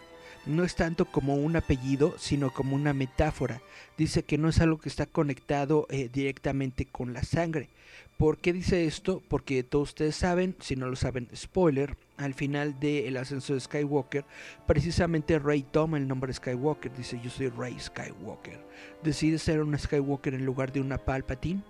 no 0.49 0.63
es 0.63 0.75
tanto 0.75 1.05
como 1.05 1.35
un 1.35 1.55
apellido, 1.55 2.15
sino 2.17 2.51
como 2.51 2.75
una 2.75 2.93
metáfora. 2.93 3.61
Dice 3.97 4.23
que 4.23 4.37
no 4.37 4.49
es 4.49 4.59
algo 4.59 4.79
que 4.79 4.89
está 4.89 5.05
conectado 5.05 5.85
eh, 5.89 6.09
directamente 6.11 6.85
con 6.85 7.13
la 7.13 7.23
sangre. 7.23 7.69
¿Por 8.17 8.37
qué 8.37 8.51
dice 8.51 8.85
esto? 8.85 9.21
Porque 9.29 9.63
todos 9.63 9.89
ustedes 9.89 10.15
saben, 10.15 10.55
si 10.59 10.75
no 10.75 10.87
lo 10.87 10.95
saben, 10.95 11.29
spoiler, 11.33 11.95
al 12.17 12.33
final 12.33 12.77
del 12.79 13.15
ascenso 13.15 13.53
de 13.53 13.61
Skywalker, 13.61 14.25
precisamente 14.67 15.39
Rey 15.39 15.63
toma 15.63 15.97
el 15.97 16.07
nombre 16.07 16.33
Skywalker, 16.33 16.91
dice 16.93 17.21
yo 17.23 17.29
soy 17.29 17.47
Rey 17.47 17.79
Skywalker. 17.79 18.59
Decide 19.03 19.37
ser 19.37 19.61
una 19.61 19.77
Skywalker 19.77 20.33
en 20.33 20.45
lugar 20.45 20.73
de 20.73 20.81
una 20.81 20.97
Palpatine. 20.97 21.61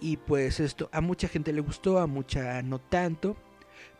Y 0.00 0.16
pues 0.16 0.60
esto 0.60 0.88
a 0.92 1.02
mucha 1.02 1.28
gente 1.28 1.52
le 1.52 1.60
gustó, 1.60 1.98
a 1.98 2.06
mucha 2.06 2.62
no 2.62 2.78
tanto 2.78 3.36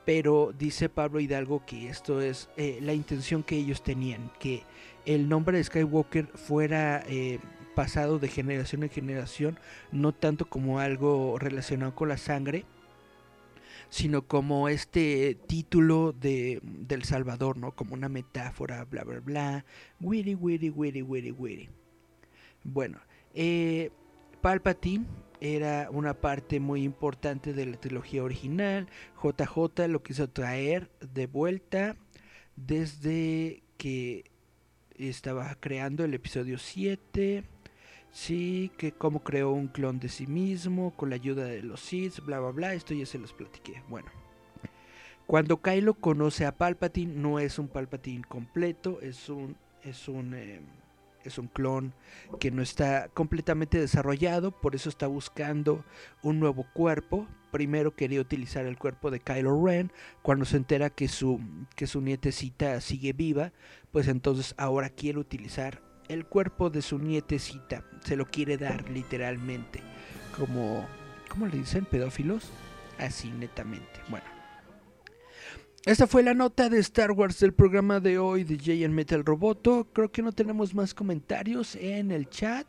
pero 0.04 0.52
dice 0.56 0.88
Pablo 0.88 1.20
Hidalgo 1.20 1.64
que 1.66 1.88
esto 1.88 2.20
es 2.20 2.48
eh, 2.56 2.78
la 2.82 2.94
intención 2.94 3.42
que 3.42 3.56
ellos 3.56 3.82
tenían, 3.82 4.30
que 4.38 4.62
el 5.06 5.28
nombre 5.28 5.58
de 5.58 5.64
Skywalker 5.64 6.26
fuera 6.26 7.02
eh, 7.06 7.38
pasado 7.74 8.18
de 8.18 8.28
generación 8.28 8.82
en 8.82 8.90
generación, 8.90 9.58
no 9.92 10.12
tanto 10.12 10.46
como 10.46 10.80
algo 10.80 11.38
relacionado 11.38 11.94
con 11.94 12.08
la 12.08 12.18
sangre, 12.18 12.64
sino 13.88 14.22
como 14.22 14.68
este 14.68 15.36
título 15.46 16.12
de, 16.12 16.60
del 16.62 17.04
Salvador, 17.04 17.56
¿no? 17.56 17.72
Como 17.72 17.94
una 17.94 18.08
metáfora, 18.08 18.84
bla, 18.84 19.02
bla, 19.04 19.20
bla, 19.20 19.64
witty, 20.00 20.34
witty, 20.34 20.70
witty, 20.70 21.02
witty, 21.02 21.32
witty. 21.32 21.68
Bueno, 22.62 22.98
eh, 23.34 23.90
Palpatine 24.40 25.06
era 25.40 25.88
una 25.90 26.14
parte 26.14 26.60
muy 26.60 26.82
importante 26.82 27.52
de 27.52 27.66
la 27.66 27.76
trilogía 27.76 28.22
original. 28.22 28.88
JJ 29.22 29.88
lo 29.88 30.02
quiso 30.02 30.28
traer 30.28 30.90
de 31.00 31.26
vuelta 31.26 31.96
desde 32.56 33.62
que 33.76 34.30
estaba 34.96 35.54
creando 35.58 36.04
el 36.04 36.14
episodio 36.14 36.58
7. 36.58 37.44
Sí, 38.12 38.72
que 38.76 38.92
como 38.92 39.22
creó 39.22 39.52
un 39.52 39.68
clon 39.68 40.00
de 40.00 40.08
sí 40.08 40.26
mismo 40.26 40.92
con 40.96 41.10
la 41.10 41.16
ayuda 41.16 41.44
de 41.44 41.62
los 41.62 41.80
Sith, 41.80 42.20
bla 42.24 42.40
bla 42.40 42.50
bla, 42.50 42.74
esto 42.74 42.92
ya 42.92 43.06
se 43.06 43.18
los 43.18 43.32
platiqué. 43.32 43.82
Bueno, 43.88 44.10
cuando 45.26 45.62
Kylo 45.62 45.94
conoce 45.94 46.44
a 46.44 46.56
Palpatine, 46.56 47.14
no 47.14 47.38
es 47.38 47.58
un 47.58 47.68
Palpatine 47.68 48.24
completo, 48.24 49.00
es 49.00 49.28
un 49.28 49.56
es 49.84 50.08
un 50.08 50.34
eh, 50.34 50.60
es 51.24 51.38
un 51.38 51.48
clon 51.48 51.94
que 52.38 52.50
no 52.50 52.62
está 52.62 53.08
completamente 53.08 53.78
desarrollado, 53.78 54.52
por 54.52 54.74
eso 54.74 54.88
está 54.88 55.06
buscando 55.06 55.84
un 56.22 56.40
nuevo 56.40 56.66
cuerpo. 56.72 57.28
Primero 57.50 57.94
quería 57.96 58.20
utilizar 58.20 58.66
el 58.66 58.78
cuerpo 58.78 59.10
de 59.10 59.20
Kylo 59.20 59.64
Ren, 59.64 59.92
cuando 60.22 60.44
se 60.44 60.56
entera 60.56 60.90
que 60.90 61.08
su, 61.08 61.40
que 61.76 61.86
su 61.86 62.00
nietecita 62.00 62.80
sigue 62.80 63.12
viva, 63.12 63.52
pues 63.92 64.08
entonces 64.08 64.54
ahora 64.56 64.90
quiere 64.90 65.18
utilizar 65.18 65.82
el 66.08 66.26
cuerpo 66.26 66.70
de 66.70 66.82
su 66.82 66.98
nietecita, 66.98 67.84
se 68.04 68.16
lo 68.16 68.26
quiere 68.26 68.56
dar 68.56 68.88
literalmente, 68.90 69.80
como, 70.36 70.86
¿cómo 71.28 71.46
le 71.46 71.58
dicen? 71.58 71.84
Pedófilos, 71.84 72.50
así 72.98 73.30
netamente. 73.30 74.00
Bueno. 74.08 74.39
Esta 75.86 76.06
fue 76.06 76.22
la 76.22 76.34
nota 76.34 76.68
de 76.68 76.78
Star 76.78 77.10
Wars 77.10 77.40
del 77.40 77.54
programa 77.54 78.00
de 78.00 78.18
hoy 78.18 78.44
de 78.44 78.58
Jay 78.58 78.86
Metal 78.90 79.24
Roboto. 79.24 79.88
Creo 79.94 80.12
que 80.12 80.20
no 80.20 80.30
tenemos 80.30 80.74
más 80.74 80.92
comentarios 80.92 81.74
en 81.74 82.10
el 82.10 82.28
chat. 82.28 82.66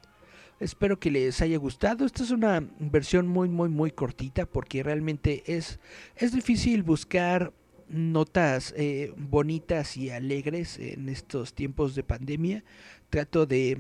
Espero 0.62 0.98
que 0.98 1.12
les 1.12 1.42
haya 1.42 1.58
gustado. 1.58 2.06
Esta 2.06 2.24
es 2.24 2.32
una 2.32 2.66
versión 2.80 3.28
muy, 3.28 3.50
muy, 3.50 3.68
muy 3.68 3.92
cortita 3.92 4.46
porque 4.46 4.82
realmente 4.82 5.44
es, 5.46 5.82
es 6.16 6.32
difícil 6.32 6.84
buscar 6.84 7.52
notas 7.90 8.74
eh, 8.78 9.14
bonitas 9.18 9.98
y 9.98 10.10
alegres 10.10 10.80
en 10.80 11.10
estos 11.10 11.54
tiempos 11.54 11.96
de 11.96 12.04
pandemia. 12.04 12.64
Trato 13.10 13.46
de, 13.46 13.78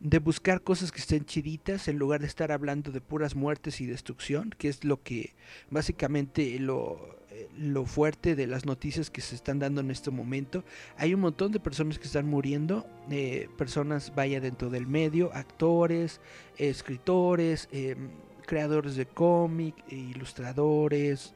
de 0.00 0.18
buscar 0.20 0.62
cosas 0.62 0.90
que 0.90 1.00
estén 1.00 1.26
chiditas 1.26 1.86
en 1.86 1.98
lugar 1.98 2.22
de 2.22 2.28
estar 2.28 2.50
hablando 2.50 2.92
de 2.92 3.02
puras 3.02 3.36
muertes 3.36 3.82
y 3.82 3.86
destrucción, 3.86 4.54
que 4.56 4.68
es 4.68 4.84
lo 4.84 5.02
que 5.02 5.34
básicamente 5.68 6.58
lo 6.58 7.18
lo 7.56 7.84
fuerte 7.84 8.34
de 8.34 8.46
las 8.46 8.66
noticias 8.66 9.10
que 9.10 9.20
se 9.20 9.34
están 9.34 9.58
dando 9.58 9.80
en 9.80 9.90
este 9.90 10.10
momento. 10.10 10.64
Hay 10.96 11.14
un 11.14 11.20
montón 11.20 11.52
de 11.52 11.60
personas 11.60 11.98
que 11.98 12.06
están 12.06 12.26
muriendo, 12.26 12.86
eh, 13.10 13.48
personas 13.56 14.14
vaya 14.14 14.40
dentro 14.40 14.70
del 14.70 14.86
medio, 14.86 15.30
actores, 15.34 16.20
escritores, 16.56 17.68
em, 17.72 18.10
creadores 18.46 18.96
de 18.96 19.06
cómic, 19.06 19.74
ilustradores, 19.90 21.34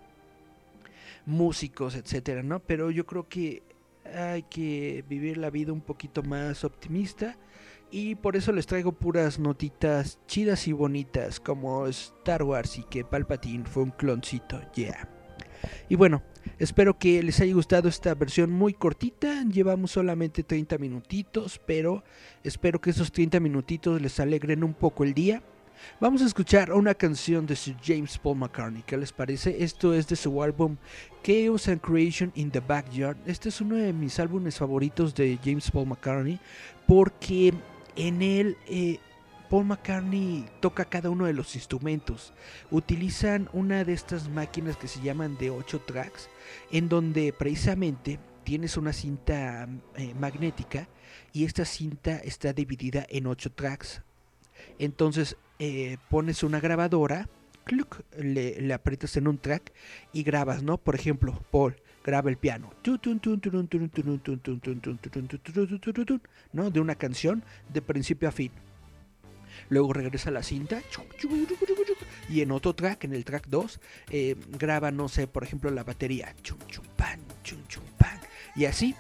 músicos, 1.27 1.95
etcétera, 1.95 2.43
¿no? 2.43 2.61
Pero 2.61 2.91
yo 2.91 3.07
creo 3.07 3.29
que 3.29 3.63
hay 4.05 4.43
que 4.45 5.05
vivir 5.09 5.37
la 5.37 5.51
vida 5.51 5.73
un 5.73 5.81
poquito 5.81 6.23
más 6.23 6.65
optimista. 6.65 7.37
Y 7.91 8.15
por 8.15 8.37
eso 8.37 8.53
les 8.53 8.67
traigo 8.67 8.93
puras 8.93 9.39
notitas 9.39 10.19
chidas 10.27 10.67
y 10.67 10.73
bonitas 10.73 11.39
como 11.39 11.87
Star 11.89 12.43
Wars 12.43 12.79
y 12.79 12.85
que 12.85 13.05
Palpatine 13.05 13.67
fue 13.67 13.83
un 13.83 13.91
cloncito, 13.91 14.63
yeah. 14.73 15.22
Y 15.89 15.97
bueno, 15.97 16.23
espero 16.59 16.99
que 16.99 17.23
les 17.23 17.41
haya 17.41 17.55
gustado 17.55 17.89
esta 17.89 18.15
versión 18.15 18.51
muy 18.51 18.73
cortita. 18.73 19.45
Llevamos 19.45 19.93
solamente 19.93 20.43
30 20.43 20.79
minutitos, 20.79 21.61
pero 21.67 22.03
espero 22.45 22.81
que 22.81 22.91
esos 22.91 23.13
30 23.13 23.41
minutitos 23.41 24.01
les 24.01 24.19
alegren 24.21 24.65
un 24.65 24.75
poco 24.75 25.05
el 25.05 25.15
día. 25.15 25.43
Vamos 26.01 26.23
a 26.23 26.27
escuchar 26.27 26.73
una 26.73 26.95
canción 26.95 27.47
de 27.47 27.57
Sir 27.57 27.77
James 27.83 28.19
Paul 28.19 28.39
McCartney. 28.39 28.83
¿Qué 28.87 28.97
les 28.97 29.13
parece? 29.13 29.63
Esto 29.63 29.95
es 29.95 30.07
de 30.07 30.17
su 30.17 30.43
álbum 30.43 30.77
Chaos 31.23 31.69
and 31.69 31.81
Creation 31.81 32.33
in 32.35 32.51
the 32.51 32.61
Backyard. 32.61 33.17
Este 33.27 33.49
es 33.49 33.61
uno 33.61 33.77
de 33.77 33.93
mis 33.93 34.19
álbumes 34.19 34.59
favoritos 34.59 35.15
de 35.15 35.39
James 35.43 35.71
Paul 35.71 35.89
McCartney 35.89 36.39
porque 36.87 37.53
en 37.97 38.23
él 38.23 38.57
eh, 38.69 38.99
Paul 39.53 39.67
McCartney 39.67 40.47
toca 40.61 40.87
cada 40.87 41.11
uno 41.11 41.27
de 41.27 41.35
los 41.35 41.57
instrumentos. 41.57 42.33
Utilizan 42.71 43.51
una 43.53 43.85
de 43.85 43.93
estas 43.93 44.31
máquinas 44.31 44.79
que 44.79 44.89
se 44.89 45.03
llaman 45.03 45.37
de 45.37 45.51
8 45.51 45.81
tracks, 45.81 46.31
en 46.71 46.89
donde 46.89 47.35
precisamente 47.35 48.19
tienes 48.45 48.79
una 48.79 48.95
cinta 48.95 49.69
eh, 49.97 50.15
magnética 50.19 50.89
y 51.35 51.45
esta 51.45 51.67
cinta 51.67 52.17
está 52.17 52.55
dividida 52.55 53.05
en 53.11 53.27
8 53.27 53.53
tracks. 53.53 54.01
Entonces 54.79 55.37
eh, 55.59 55.99
pones 56.09 56.43
una 56.43 56.59
grabadora, 56.59 57.29
le, 58.17 58.59
le 58.59 58.73
aprietas 58.73 59.19
en 59.19 59.29
un 59.29 59.37
track 59.37 59.71
y 60.15 60.23
grabas, 60.23 60.63
¿no? 60.63 60.79
Por 60.79 60.95
ejemplo, 60.95 61.39
Paul 61.51 61.77
graba 62.03 62.31
el 62.31 62.39
piano, 62.39 62.73
¿no? 66.55 66.71
De 66.71 66.81
una 66.81 66.95
canción 66.95 67.45
de 67.71 67.83
principio 67.83 68.31
a 68.31 68.33
fin 68.33 68.51
luego 69.73 69.95
regresa 69.95 70.31
la 70.31 70.43
cinta 70.43 70.83
y 72.29 72.43
en 72.43 72.51
otro 72.51 72.75
track, 72.75 73.05
en 73.05 73.15
el 73.15 73.25
track 73.25 73.47
2, 73.49 73.81
eh, 74.11 74.37
graba, 74.59 74.91
no 74.91 75.09
sé, 75.09 75.27
por 75.27 75.45
ejemplo, 75.45 75.71
la 75.71 75.83
batería. 75.83 76.35
Y 78.55 78.65
así 78.67 78.95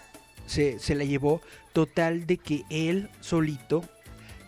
se, 0.46 0.78
se 0.78 0.94
la 0.94 1.04
llevó 1.04 1.42
total 1.74 2.26
de 2.26 2.38
que 2.38 2.64
él 2.70 3.10
solito 3.20 3.84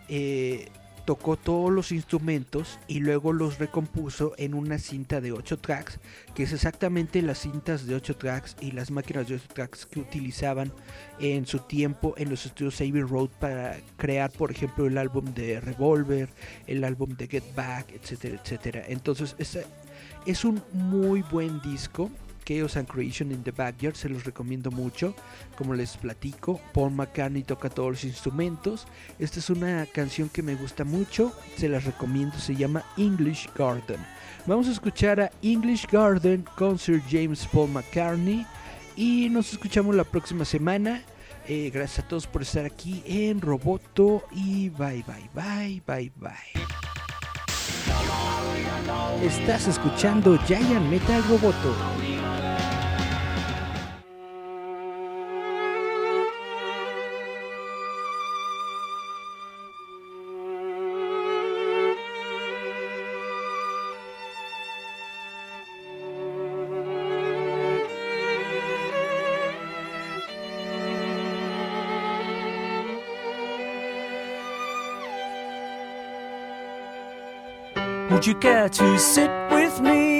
eh, 0.09 0.69
tocó 1.05 1.37
todos 1.37 1.71
los 1.71 1.91
instrumentos 1.91 2.79
y 2.87 2.99
luego 2.99 3.31
los 3.31 3.59
recompuso 3.59 4.33
en 4.37 4.53
una 4.53 4.79
cinta 4.79 5.21
de 5.21 5.31
8 5.31 5.59
tracks, 5.59 5.99
que 6.33 6.43
es 6.43 6.53
exactamente 6.53 7.21
las 7.21 7.39
cintas 7.39 7.85
de 7.85 7.95
8 7.95 8.17
tracks 8.17 8.57
y 8.59 8.71
las 8.71 8.91
máquinas 8.91 9.27
de 9.27 9.35
8 9.35 9.45
tracks 9.53 9.85
que 9.85 9.99
utilizaban 9.99 10.71
en 11.19 11.45
su 11.45 11.59
tiempo 11.59 12.15
en 12.17 12.29
los 12.29 12.45
estudios 12.45 12.81
Abbey 12.81 13.01
Road 13.01 13.29
para 13.39 13.77
crear, 13.97 14.31
por 14.31 14.51
ejemplo, 14.51 14.87
el 14.87 14.97
álbum 14.97 15.33
de 15.33 15.59
Revolver, 15.61 16.29
el 16.67 16.83
álbum 16.83 17.15
de 17.15 17.27
Get 17.27 17.55
Back, 17.55 17.91
etcétera, 17.91 18.41
etcétera. 18.43 18.83
Entonces, 18.87 19.35
es, 19.37 19.59
es 20.25 20.43
un 20.43 20.61
muy 20.73 21.21
buen 21.21 21.61
disco. 21.61 22.09
Chaos 22.45 22.77
and 22.77 22.87
Creation 22.87 23.31
in 23.31 23.43
the 23.43 23.51
Backyard, 23.51 23.95
se 23.95 24.07
los 24.07 24.23
recomiendo 24.23 24.71
mucho. 24.71 25.15
Como 25.57 25.73
les 25.73 25.97
platico, 25.97 26.61
Paul 26.73 26.91
McCartney 26.91 27.43
toca 27.43 27.69
todos 27.69 27.89
los 27.89 28.03
instrumentos. 28.03 28.87
Esta 29.19 29.39
es 29.39 29.49
una 29.49 29.85
canción 29.87 30.29
que 30.29 30.43
me 30.43 30.55
gusta 30.55 30.83
mucho, 30.83 31.33
se 31.57 31.67
las 31.67 31.83
recomiendo, 31.83 32.37
se 32.37 32.55
llama 32.55 32.83
English 32.97 33.49
Garden. 33.55 33.99
Vamos 34.45 34.67
a 34.67 34.71
escuchar 34.71 35.19
a 35.19 35.31
English 35.41 35.87
Garden 35.87 36.45
con 36.55 36.77
Sir 36.77 37.01
James 37.09 37.47
Paul 37.51 37.71
McCartney 37.71 38.45
y 38.95 39.27
nos 39.29 39.51
escuchamos 39.51 39.95
la 39.95 40.03
próxima 40.03 40.45
semana. 40.45 41.01
Eh, 41.47 41.69
gracias 41.73 42.05
a 42.05 42.07
todos 42.07 42.25
por 42.27 42.41
estar 42.41 42.65
aquí 42.65 43.03
en 43.05 43.41
Roboto 43.41 44.23
y 44.31 44.69
bye 44.69 45.03
bye 45.07 45.29
bye 45.33 45.81
bye 45.85 46.11
bye. 46.15 46.65
Estás 49.23 49.67
escuchando 49.67 50.37
Giant 50.45 50.89
Metal 50.89 51.23
Roboto. 51.23 52.04
Would 78.11 78.27
you 78.27 78.35
care 78.35 78.69
to 78.69 78.99
sit 78.99 79.31
with 79.49 79.81
me 79.81 80.19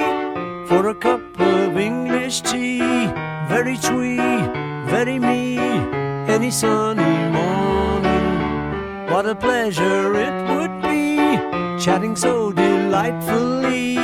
for 0.68 0.90
a 0.90 0.96
cup 0.96 1.22
of 1.40 1.78
English 1.78 2.42
tea? 2.42 2.80
Very 3.48 3.78
twee, 3.78 4.18
very 4.88 5.20
me, 5.20 5.60
any 6.28 6.50
sunny 6.50 7.16
morning. 7.32 8.26
What 9.12 9.28
a 9.28 9.36
pleasure 9.36 10.16
it 10.16 10.36
would 10.50 10.82
be, 10.82 11.38
chatting 11.80 12.16
so 12.16 12.52
delightfully. 12.52 13.96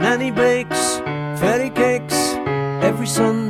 Nanny 0.00 0.30
bakes 0.30 0.96
fairy 1.38 1.68
cakes 1.68 2.36
every 2.82 3.06
Sunday 3.06 3.49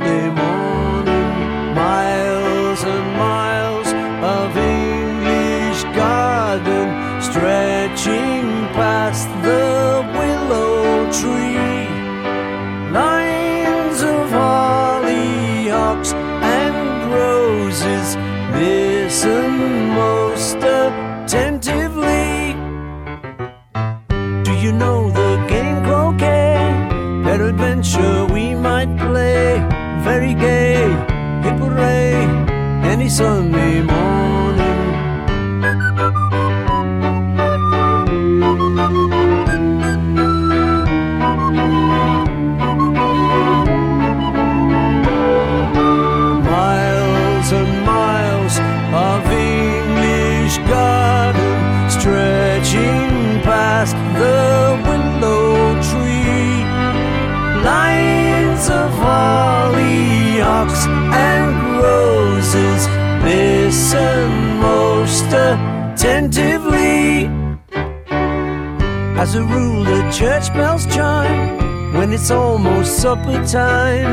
As 69.30 69.36
a 69.36 69.44
rule, 69.44 69.84
the 69.84 70.10
church 70.10 70.52
bells 70.52 70.86
chime 70.86 71.92
when 71.92 72.12
it's 72.12 72.32
almost 72.32 72.98
supper 72.98 73.46
time. 73.46 74.10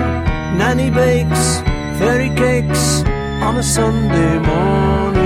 Nanny 0.60 0.92
bakes 0.92 1.58
fairy 1.98 2.30
cakes 2.36 3.02
on 3.42 3.58
a 3.58 3.64
Sunday 3.64 4.38
morning. 4.38 5.17